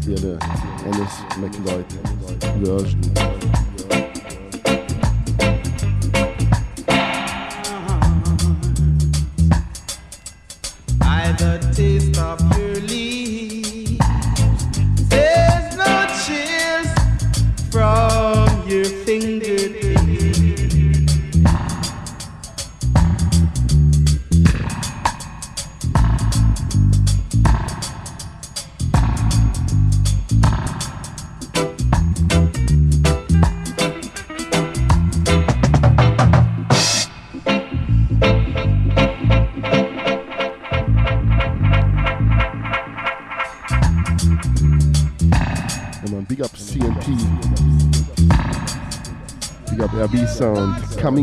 Here 0.00 0.16
the 0.16 0.38
Enos 0.86 1.12
McLeod 1.36 1.84
version. 2.64 3.65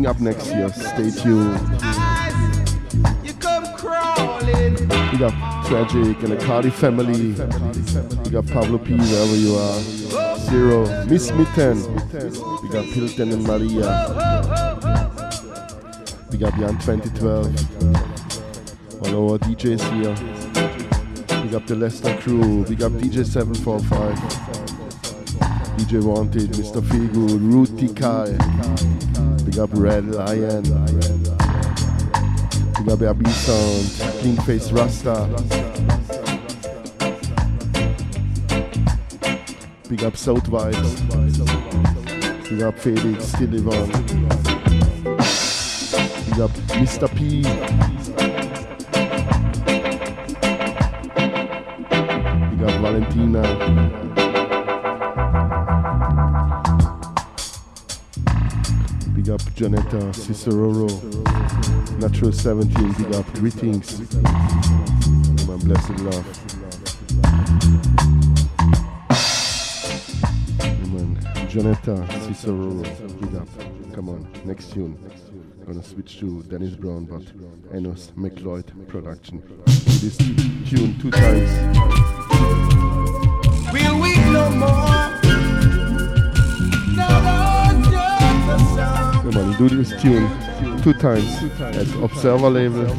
Coming 0.04 0.16
up 0.16 0.36
next 0.36 0.46
year. 0.48 0.68
Stay 0.68 1.10
tuned. 1.22 1.58
You 3.24 3.32
come 3.40 3.64
crawling. 3.74 4.74
Big 4.76 5.22
up 5.22 5.32
Tragic 5.64 6.22
and 6.22 6.32
the 6.32 6.36
Cardi 6.44 6.68
family. 6.68 7.32
We 8.22 8.30
got 8.30 8.46
Pablo 8.48 8.76
P, 8.76 8.96
wherever 8.96 9.34
you 9.34 9.54
are. 9.54 9.80
Zero. 10.40 10.84
Miss 11.06 11.32
Mitten. 11.32 11.80
We 12.62 12.68
got 12.68 12.84
Hilton 12.84 13.32
and 13.32 13.44
Maria. 13.44 14.04
Big 16.30 16.42
up 16.42 16.54
Jan 16.56 16.76
2012. 16.80 17.46
All 19.00 19.32
our 19.32 19.38
DJs 19.38 19.84
here. 19.94 20.14
Big 21.42 21.54
up 21.54 21.66
the 21.66 21.76
Leicester 21.76 22.14
crew. 22.18 22.62
Big 22.66 22.82
up 22.82 22.92
DJ 22.92 23.24
745. 23.24 24.18
DJ 25.78 26.02
Wanted, 26.04 26.50
Mr. 26.50 26.82
Feelgood, 26.82 27.40
Ruti 27.40 27.88
Kai. 27.96 28.36
Big 29.54 29.62
up 29.62 29.70
Red 29.74 30.06
Lion. 30.08 30.62
Big 30.64 30.72
up 32.90 32.98
RB 32.98 33.28
Sound, 33.28 33.86
Clean 34.18 34.36
Face 34.38 34.72
Rasta. 34.72 35.28
Big 39.88 40.02
up 40.02 40.16
South 40.16 40.42
Vibes. 40.50 40.98
Big 42.50 42.62
up 42.62 42.76
Felix, 42.80 43.26
Stilivan. 43.26 43.92
Big 46.26 46.40
up 46.40 46.50
Mr. 46.74 47.08
P. 47.14 47.42
Big 52.50 52.62
up 52.64 52.80
Valentina. 52.80 53.53
Janetta, 59.54 60.12
Ciceroro, 60.12 60.88
Natural 62.00 62.32
17, 62.32 62.92
big 62.94 63.14
up, 63.14 63.32
greetings. 63.34 64.00
My 65.46 65.56
blessed 65.58 66.00
love. 66.00 66.26
Janetta, 71.48 72.04
Ciceroro, 72.26 72.82
big 73.20 73.36
up. 73.36 73.48
Come 73.94 74.08
on, 74.08 74.26
next 74.44 74.72
tune. 74.72 74.98
Gonna 75.64 75.84
switch 75.84 76.18
to 76.18 76.42
Dennis 76.42 76.74
Brown, 76.74 77.04
but 77.04 77.22
Enos 77.72 78.10
McLeod 78.16 78.88
production. 78.88 79.40
This 79.66 80.16
tune 80.16 80.98
two 80.98 81.12
times. 81.12 82.23
On, 89.54 89.68
do 89.68 89.76
this 89.82 90.00
tune 90.00 90.28
two 90.82 90.92
times 90.94 91.42
at 91.60 91.94
Observer 92.02 92.50
label. 92.50 92.90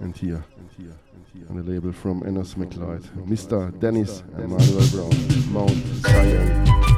And 0.00 0.16
here, 0.16 0.44
on 1.50 1.56
the 1.56 1.62
label 1.62 1.92
from 1.92 2.26
Enos 2.26 2.54
McLeod, 2.54 3.02
Mr. 3.26 3.78
Dennis 3.78 4.22
Emmanuel 4.38 4.86
Brown, 4.90 5.52
Mount 5.52 5.70
Zion. 6.02 6.95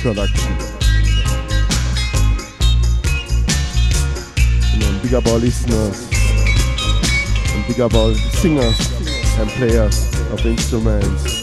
production. 0.00 0.52
You 4.72 4.80
know, 4.80 5.02
big 5.02 5.14
up 5.14 5.26
our 5.26 5.38
listeners, 5.38 6.08
and 7.54 7.66
big 7.66 7.80
up 7.80 7.94
our 7.94 8.14
singers 8.14 8.78
and 9.38 9.50
players 9.50 10.14
of 10.32 10.44
instruments. 10.46 11.39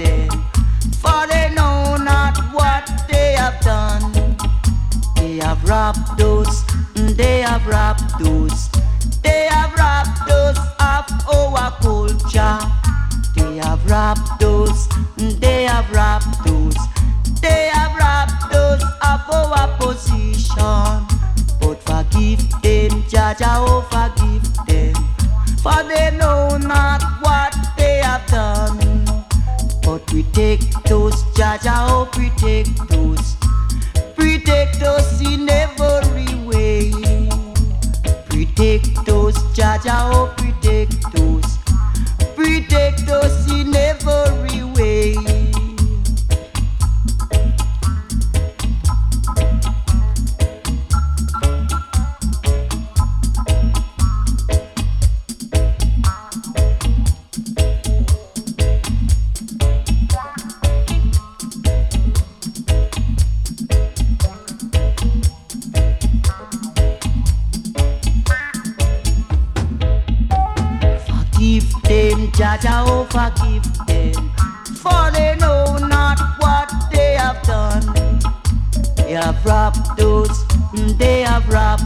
wasted, 0.00 0.32
for 0.96 1.26
they 1.26 1.52
know 1.54 1.96
not 1.96 2.36
what 2.52 2.90
they 3.08 3.32
have 3.32 3.60
done. 3.60 4.36
They 5.16 5.38
have 5.38 5.62
robbed 5.68 6.18
those, 6.18 6.64
they 6.94 7.40
have 7.40 7.66
robbed 7.66 8.18
those, 8.18 8.70
they 9.22 9.48
have 9.50 9.72
robbed 9.74 10.28
those 10.28 10.58
of 10.80 11.04
our 11.28 11.70
culture. 11.80 12.58
They 13.36 13.56
have 13.56 13.84
robbed 13.88 14.40
those, 14.40 14.88
they 15.16 15.64
have 15.64 15.90
robbed 15.90 16.44
those, 16.44 16.76
they 17.40 17.70
have 17.72 17.96
robbed 17.96 18.52
those 18.52 18.82
of 18.82 19.20
our 19.30 19.68
position. 19.78 21.06
But 21.60 21.82
forgive 21.84 22.40
them, 22.62 23.04
Jah 23.08 23.34
Jah, 23.38 23.56
oh 23.58 23.82
forgive 23.90 24.42
them, 24.66 24.94
for 25.62 25.82
they 25.84 26.16
know 26.16 26.56
not 26.58 27.02
what 27.22 27.54
they 27.76 27.98
have 27.98 28.26
done 28.26 28.79
protect 30.06 30.90
us, 30.90 31.22
Jah 31.36 31.58
Jah, 31.62 31.86
oh 31.90 32.08
protect 32.10 32.80
us, 32.92 33.36
protect 34.14 34.82
us 34.82 35.20
in 35.20 35.48
every 35.48 36.34
way. 36.44 36.90
Protect 38.28 39.08
us, 39.08 39.36
Jah 39.56 39.78
Jah, 39.82 40.10
oh 40.12 40.32
protect 40.36 41.04
us, 41.16 41.58
protect 42.34 43.08
us 43.08 43.50
in 43.50 43.74
every 43.74 44.64
way. 44.64 44.69
of 81.30 81.48
rub 81.48 81.79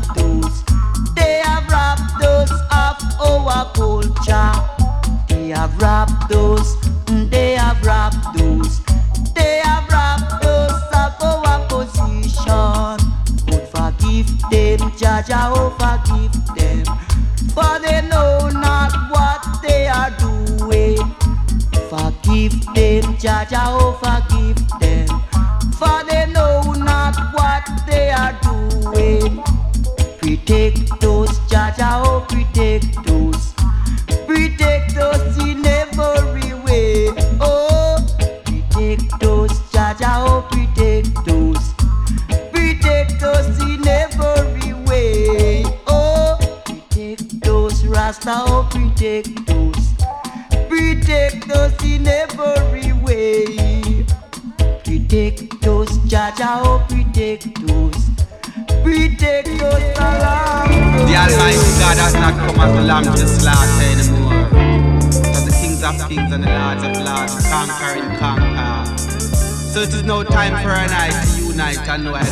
San 71.95 72.03
Juan. 72.11 72.24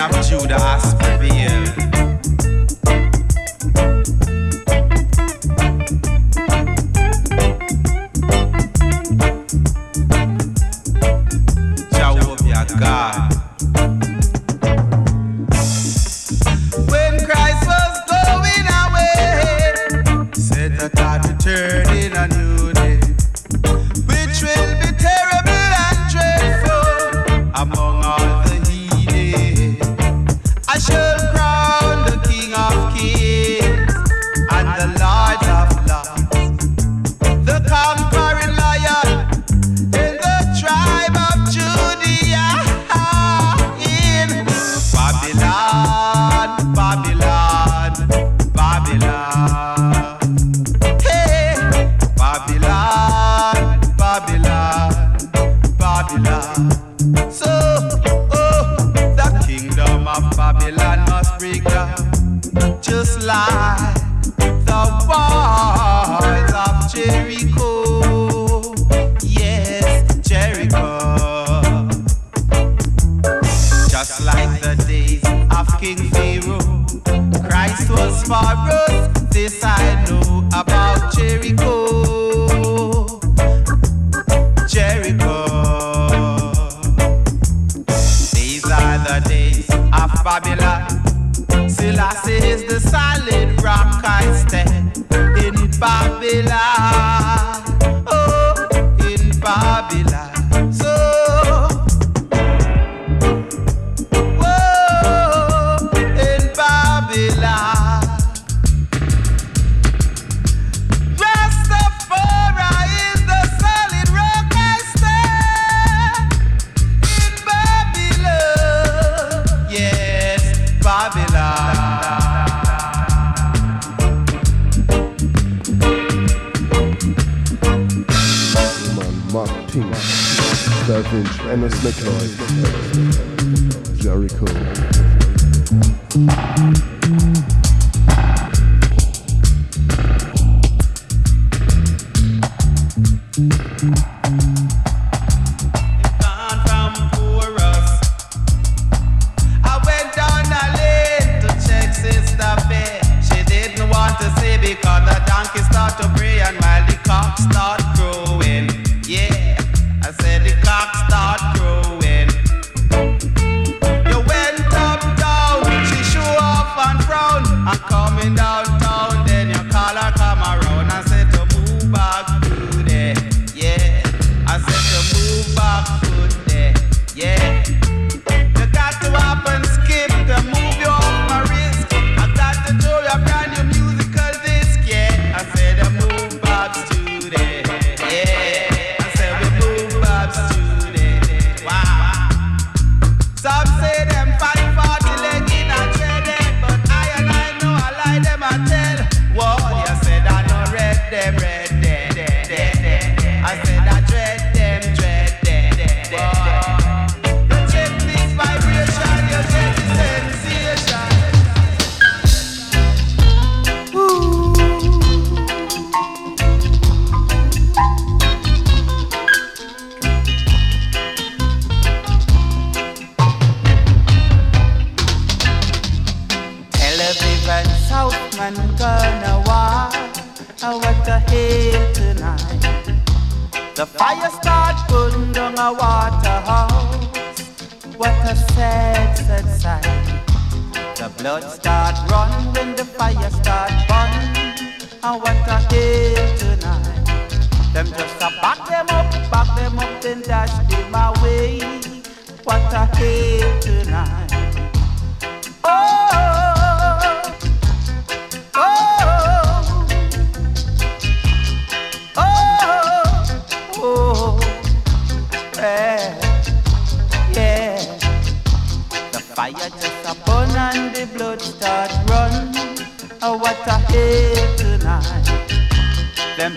and 0.00 0.14
of 0.14 0.26
Judah 0.26 0.58
has. 0.58 1.93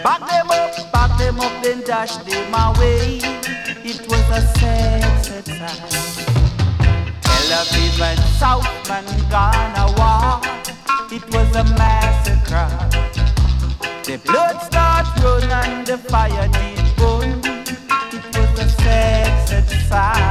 Back 0.04 0.20
them 0.30 0.52
up, 0.52 0.92
back 0.92 1.18
them 1.18 1.40
up, 1.40 1.64
then 1.64 1.82
dash 1.82 2.16
them 2.18 2.54
away. 2.54 3.20
It 3.84 4.08
was 4.08 4.30
a 4.30 4.42
sad, 4.60 5.26
sad 5.26 5.46
sight. 5.46 6.28
Tel 7.22 7.52
Aviv 7.60 8.02
and 8.02 8.20
Southman 8.38 9.06
gone 9.30 9.74
war. 9.98 10.42
It 11.12 11.24
was 11.34 11.56
a 11.56 11.64
massacre. 11.78 12.70
The 14.04 14.18
blood 14.24 14.62
start 14.62 15.08
run 15.24 15.50
and 15.50 15.88
the 15.88 15.98
fire 15.98 16.48
did 16.50 16.96
burn. 16.98 17.42
It 18.14 18.26
was 18.38 18.60
a 18.60 18.70
sad, 18.70 19.50
sad 19.50 19.70
sight. 19.90 20.27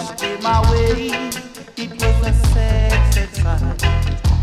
Dash 0.00 0.20
them 0.20 0.44
away. 0.46 1.10
It 1.76 1.90
was 1.92 2.26
a 2.26 2.32
sad, 2.48 3.14
sad 3.14 3.34
sight. 3.34 3.84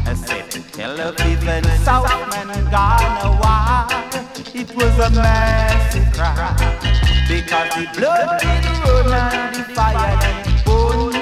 I 0.06 0.14
said, 0.14 0.50
television 0.74 1.64
Southman 1.84 2.72
gone 2.72 3.40
wild. 3.40 3.92
It 4.54 4.76
was 4.76 5.00
a 5.00 5.10
massacre 5.12 6.36
because 7.28 7.70
the 7.76 7.88
blood 7.98 8.40
did 8.40 8.66
run 8.86 9.14
and 9.14 9.56
the 9.56 9.64
fire 9.74 10.18
did 10.22 10.66
burn. 10.66 11.16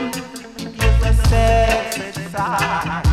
It 0.57 0.77
was 0.77 1.05
a 1.05 1.27
sad, 1.27 1.93
sad 1.93 2.31
sight. 2.31 3.04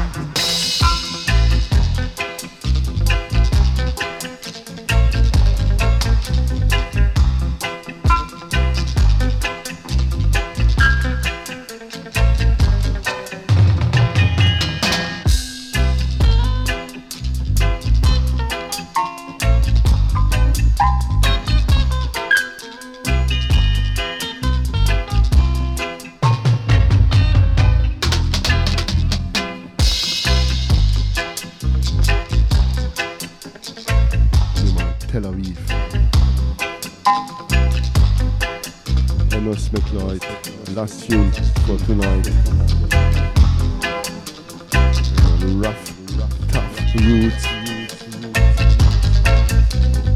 Tonight. 41.87 42.29
Yeah, 44.73 45.57
rough, 45.57 45.83
tough 46.49 46.95
roots. 46.95 47.45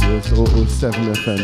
Yes, 0.01 0.27
007 0.31 1.15
FM. 1.15 1.41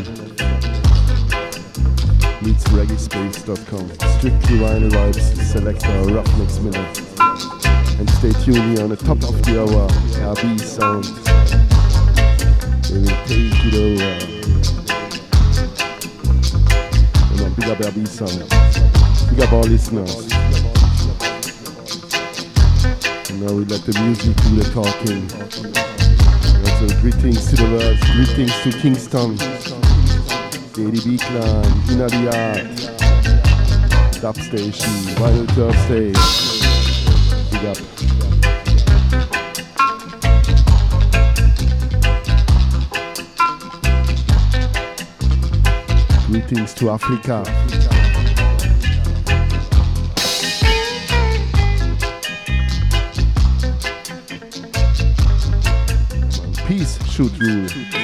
Meets 2.42 2.64
reggaespace.com. 2.68 3.86
Strictly 4.18 4.56
vinyl 4.58 4.90
vibes, 4.90 5.26
selector 5.42 5.88
Ruffneck 5.88 6.50
Smille. 6.50 6.86
And 7.98 8.08
stay 8.10 8.32
tuned 8.44 8.76
here 8.76 8.84
on 8.84 8.90
the 8.90 8.96
top 8.96 9.22
of 9.24 9.42
the 9.42 9.60
hour, 9.60 9.88
RB 10.36 10.60
sound. 10.60 11.04
They 12.84 12.98
will 13.00 13.18
take 13.26 13.64
it 13.66 13.74
over. 13.74 14.12
And 17.30 17.38
then 17.38 17.52
big 17.54 17.68
up 17.68 17.78
RB 17.78 18.06
sound. 18.06 18.91
Big 19.32 19.44
up 19.44 19.52
our 19.54 19.62
listeners. 19.62 20.30
And 23.30 23.40
now 23.40 23.54
we 23.54 23.64
let 23.64 23.80
the 23.80 23.98
music 24.04 24.36
do 24.36 24.56
the 24.56 24.64
talking. 24.74 25.26
So 26.78 26.86
greetings 27.00 27.48
to 27.48 27.56
the 27.56 27.64
world, 27.72 27.98
greetings 28.12 28.52
to 28.60 28.70
Kingston. 28.78 29.38
KDB 30.74 31.18
clan, 31.18 31.64
Yard, 32.24 32.66
Dub 34.20 34.36
Station, 34.36 34.92
Vinyl 35.16 35.46
Thursday. 35.52 36.12
Big 37.52 37.64
up. 37.64 37.78
Greetings 46.26 46.74
to 46.74 46.90
Africa. 46.90 47.91
Peace 57.12 58.01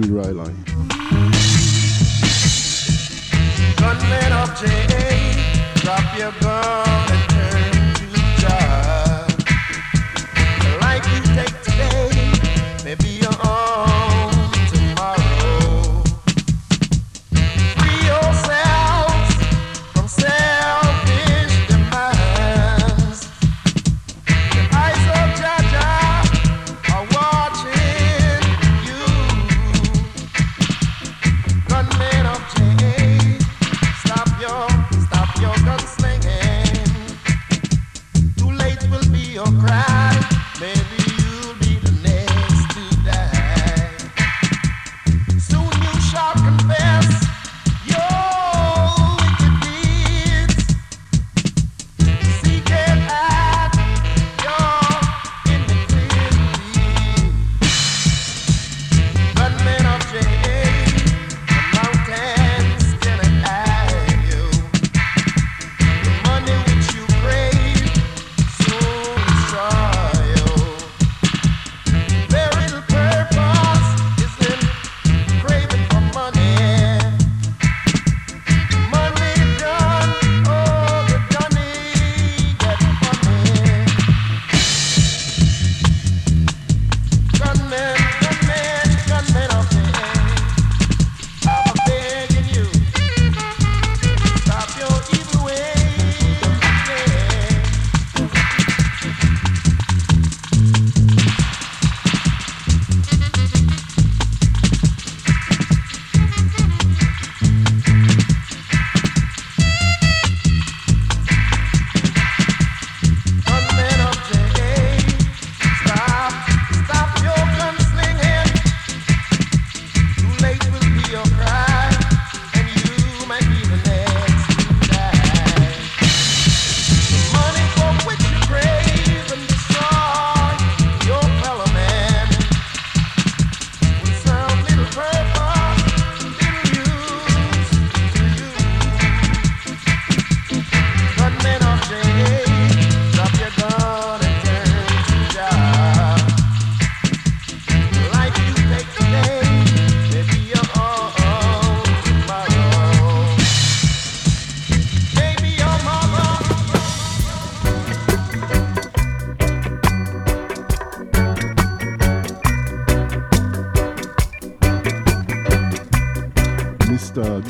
rule. 0.00 0.20
Jimmy 0.20 0.20
Riley. 0.20 0.54
Gunmen 3.76 4.32
of 4.32 4.60
J.A., 4.60 5.80
drop 5.80 6.18
your 6.18 6.32
gun 6.40 7.10
and 7.10 7.30
turn 7.30 7.79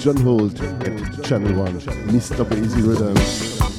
John 0.01 0.17
Holt 0.17 0.59
at 0.63 1.25
Channel 1.25 1.53
1, 1.53 1.81
Mr. 2.09 2.43
Basie 2.43 2.83
Rhythm. 2.83 3.70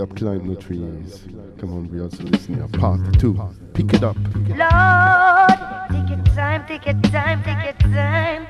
up, 0.00 0.16
climb 0.16 0.48
the 0.48 0.56
trees. 0.56 1.26
Come 1.58 1.72
on, 1.72 1.88
we 1.90 2.00
also 2.00 2.22
listen. 2.24 2.60
up. 2.62 2.72
Part 2.72 3.00
two, 3.18 3.38
pick 3.74 3.92
it 3.92 4.02
up. 4.02 4.16
Lord, 4.48 5.50
take 5.90 6.24
time, 6.34 6.66
take 6.66 7.02
time, 7.10 7.42
take 7.42 7.78
time. 7.78 8.46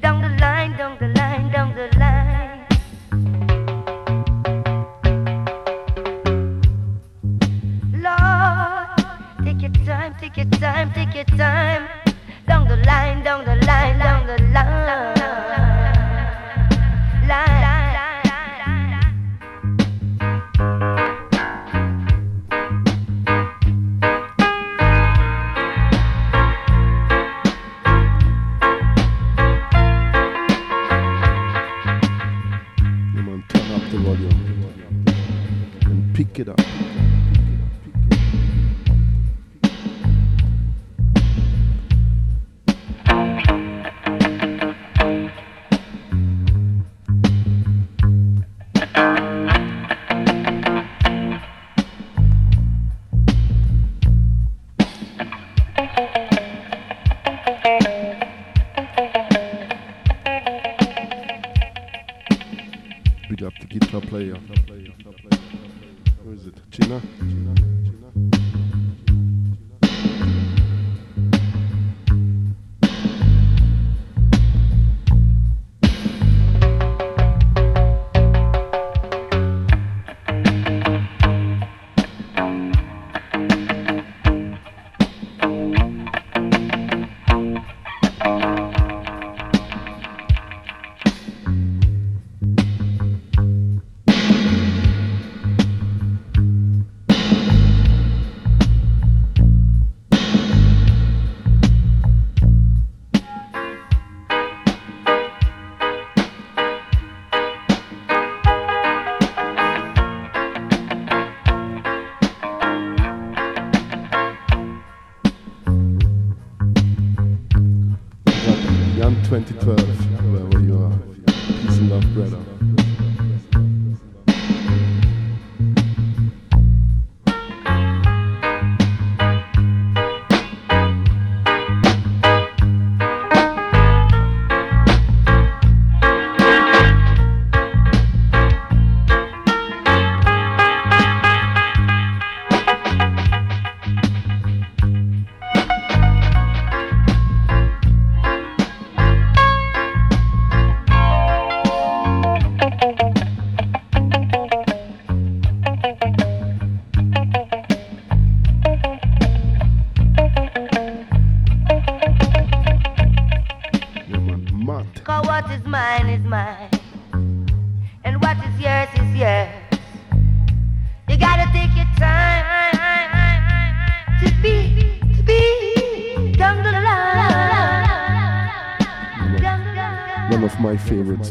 Down 0.00 0.22
the 0.22 0.30
line, 0.40 0.76
down 0.76 0.96
the 0.98 1.08
line, 1.08 1.52
down 1.52 1.74
the 1.74 1.88
line. 1.98 2.66
Lord, 8.04 8.88
take 9.44 9.84
time, 9.84 10.14
take 10.20 10.50
time, 10.58 10.92
take 10.92 11.26
time. 11.36 11.88
Down 12.46 12.68
the 12.68 12.76
line, 12.76 13.22
down 13.22 13.44
the 13.44 13.56
line, 13.66 13.98
down 13.98 14.26
the 14.26 14.42
line. 14.52 14.73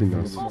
Martins. 0.02 0.43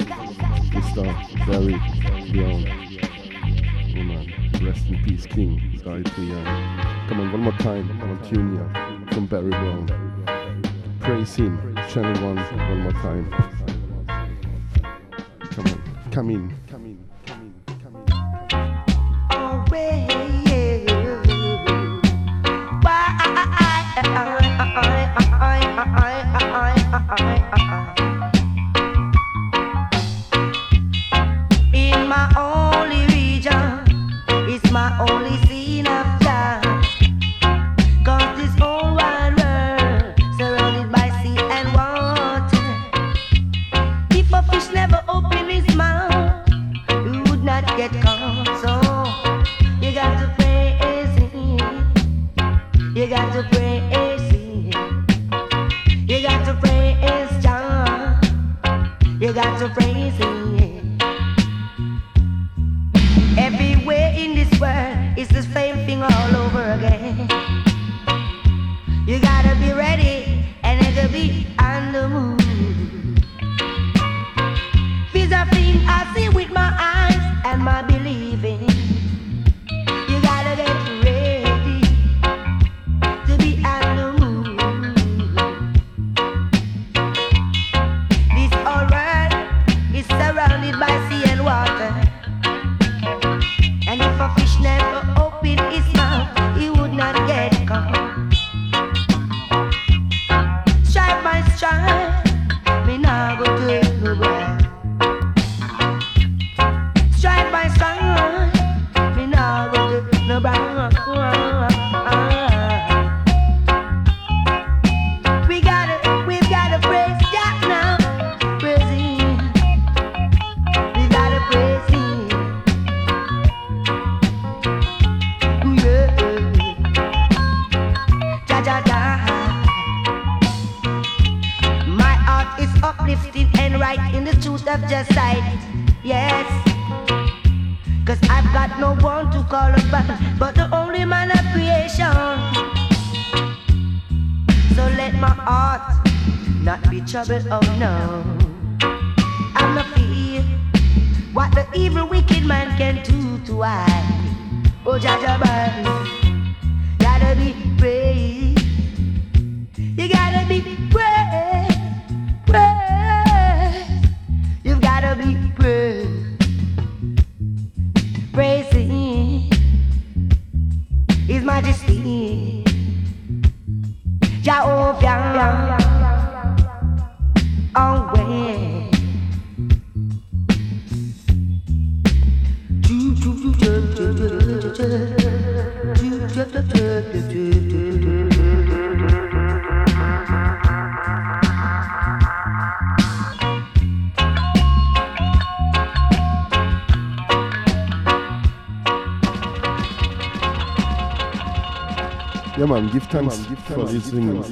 Too 204.13 204.45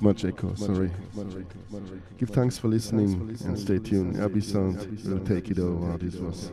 much 0.00 0.24
echo, 0.24 0.54
sorry. 0.54 0.92
Give 2.18 2.28
thanks 2.30 2.56
for 2.56 2.68
listening 2.68 3.36
and 3.44 3.58
stay 3.58 3.80
tuned. 3.80 4.16
Abbey 4.20 4.40
Sound 4.40 4.76
will 5.04 5.18
take 5.18 5.50
it 5.50 5.58
over. 5.58 5.98
This 5.98 6.14
was 6.14 6.52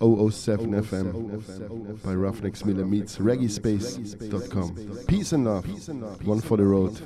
007 0.00 0.72
FM 0.72 2.02
by 2.02 2.14
Ruffneck 2.14 2.56
Smille 2.56 2.84
meets 2.84 3.18
reggaespace.com. 3.18 5.04
Peace 5.06 5.30
and 5.30 5.44
love. 5.44 5.66
One 6.26 6.40
for 6.40 6.56
the 6.56 6.64
road. 6.64 6.98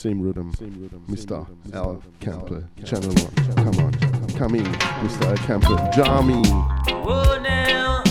Same 0.00 0.22
rhythm, 0.22 0.50
same 0.54 0.74
rhythm. 0.80 1.04
Mr. 1.10 1.46
Al 1.74 1.90
L. 1.90 2.02
Campbell, 2.20 2.64
Channel 2.86 3.12
1. 3.12 3.64
Come 3.64 3.84
on, 3.84 3.92
come 4.34 4.54
in, 4.54 4.64
Mr. 4.64 5.26
Al 5.26 5.36
Campbell. 5.44 5.76
Jami. 5.92 6.40
Oh, 7.04 7.38
now. 7.42 8.02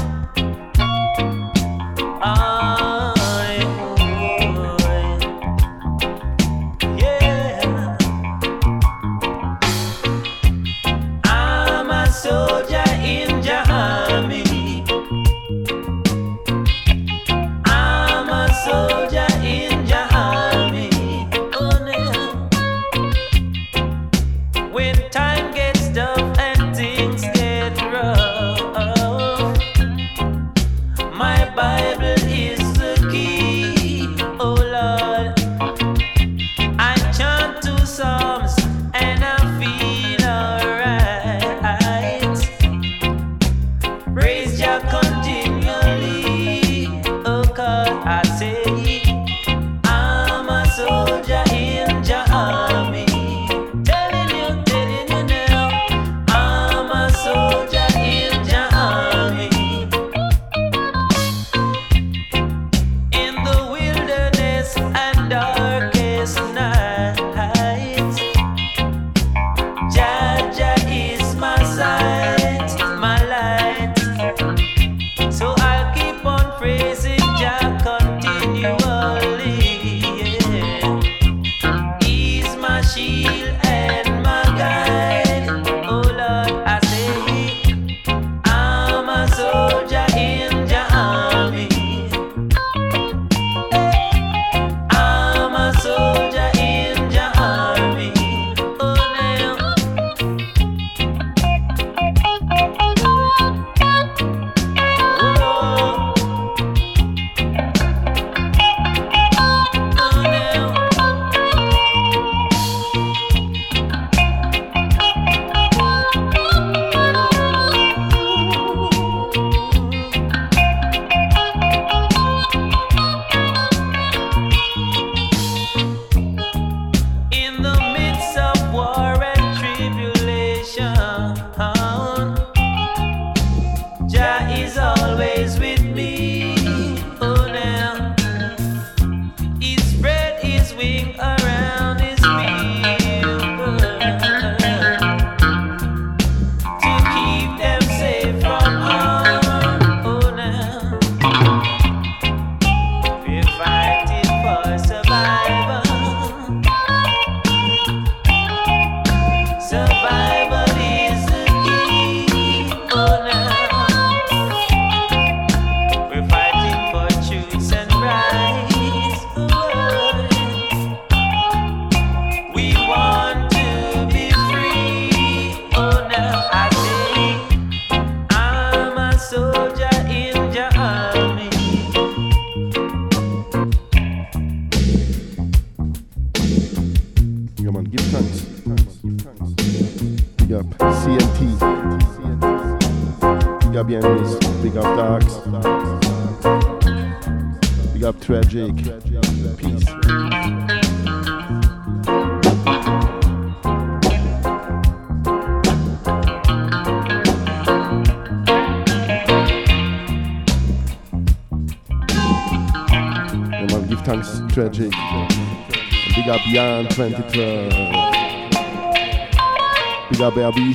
Ah. 2.21 2.78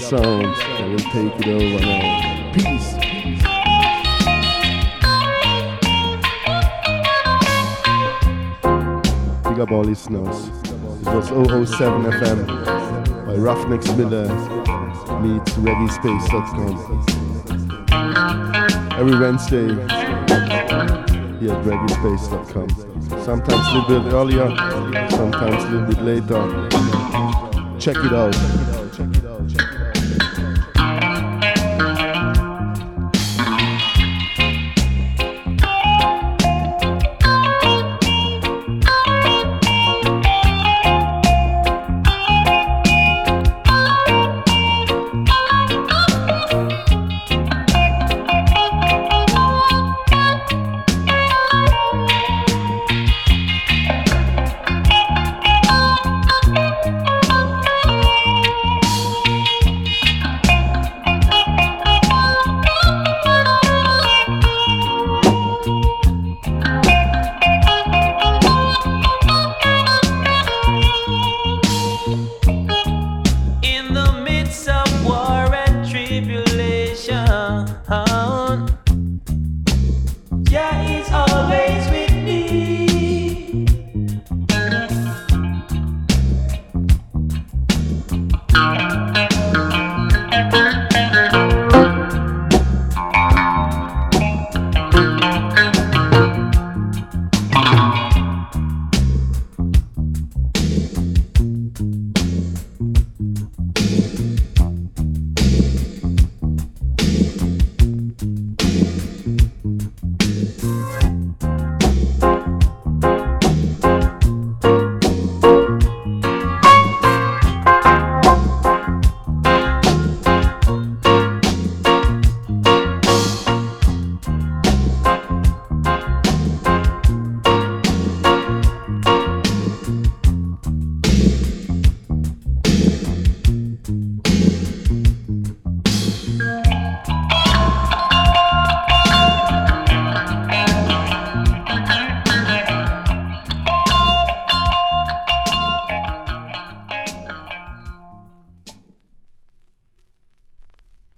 Sounds. 0.05 0.58
I 0.60 0.86
will 0.86 0.99
take 0.99 1.33
it 1.41 1.49
over 1.49 1.81
now. 1.81 2.52
Peace. 2.52 2.92
Big 9.49 9.58
up 9.60 9.70
all 9.73 9.83
listeners. 9.83 10.49
It 11.00 11.07
was 11.07 11.28
007 11.28 12.05
FM 12.05 12.47
by 13.24 13.34
Ruffneck 13.36 13.83
Smille 13.83 14.28
meets 15.23 15.52
ReggaeSpace.com. 15.55 16.76
Every 19.00 19.18
Wednesday 19.18 19.68
here 21.41 21.55
at 21.55 21.65
ReggaeSpace.com. 21.65 22.68
Sometimes 23.24 23.66
a 23.68 23.73
little 23.78 24.02
bit 24.02 24.12
earlier, 24.12 24.49
sometimes 25.08 25.65
a 25.65 25.68
little 25.70 25.86
bit 25.86 26.02
later. 26.02 26.42
Check 27.78 27.97
it 28.05 28.12
out. 28.12 28.84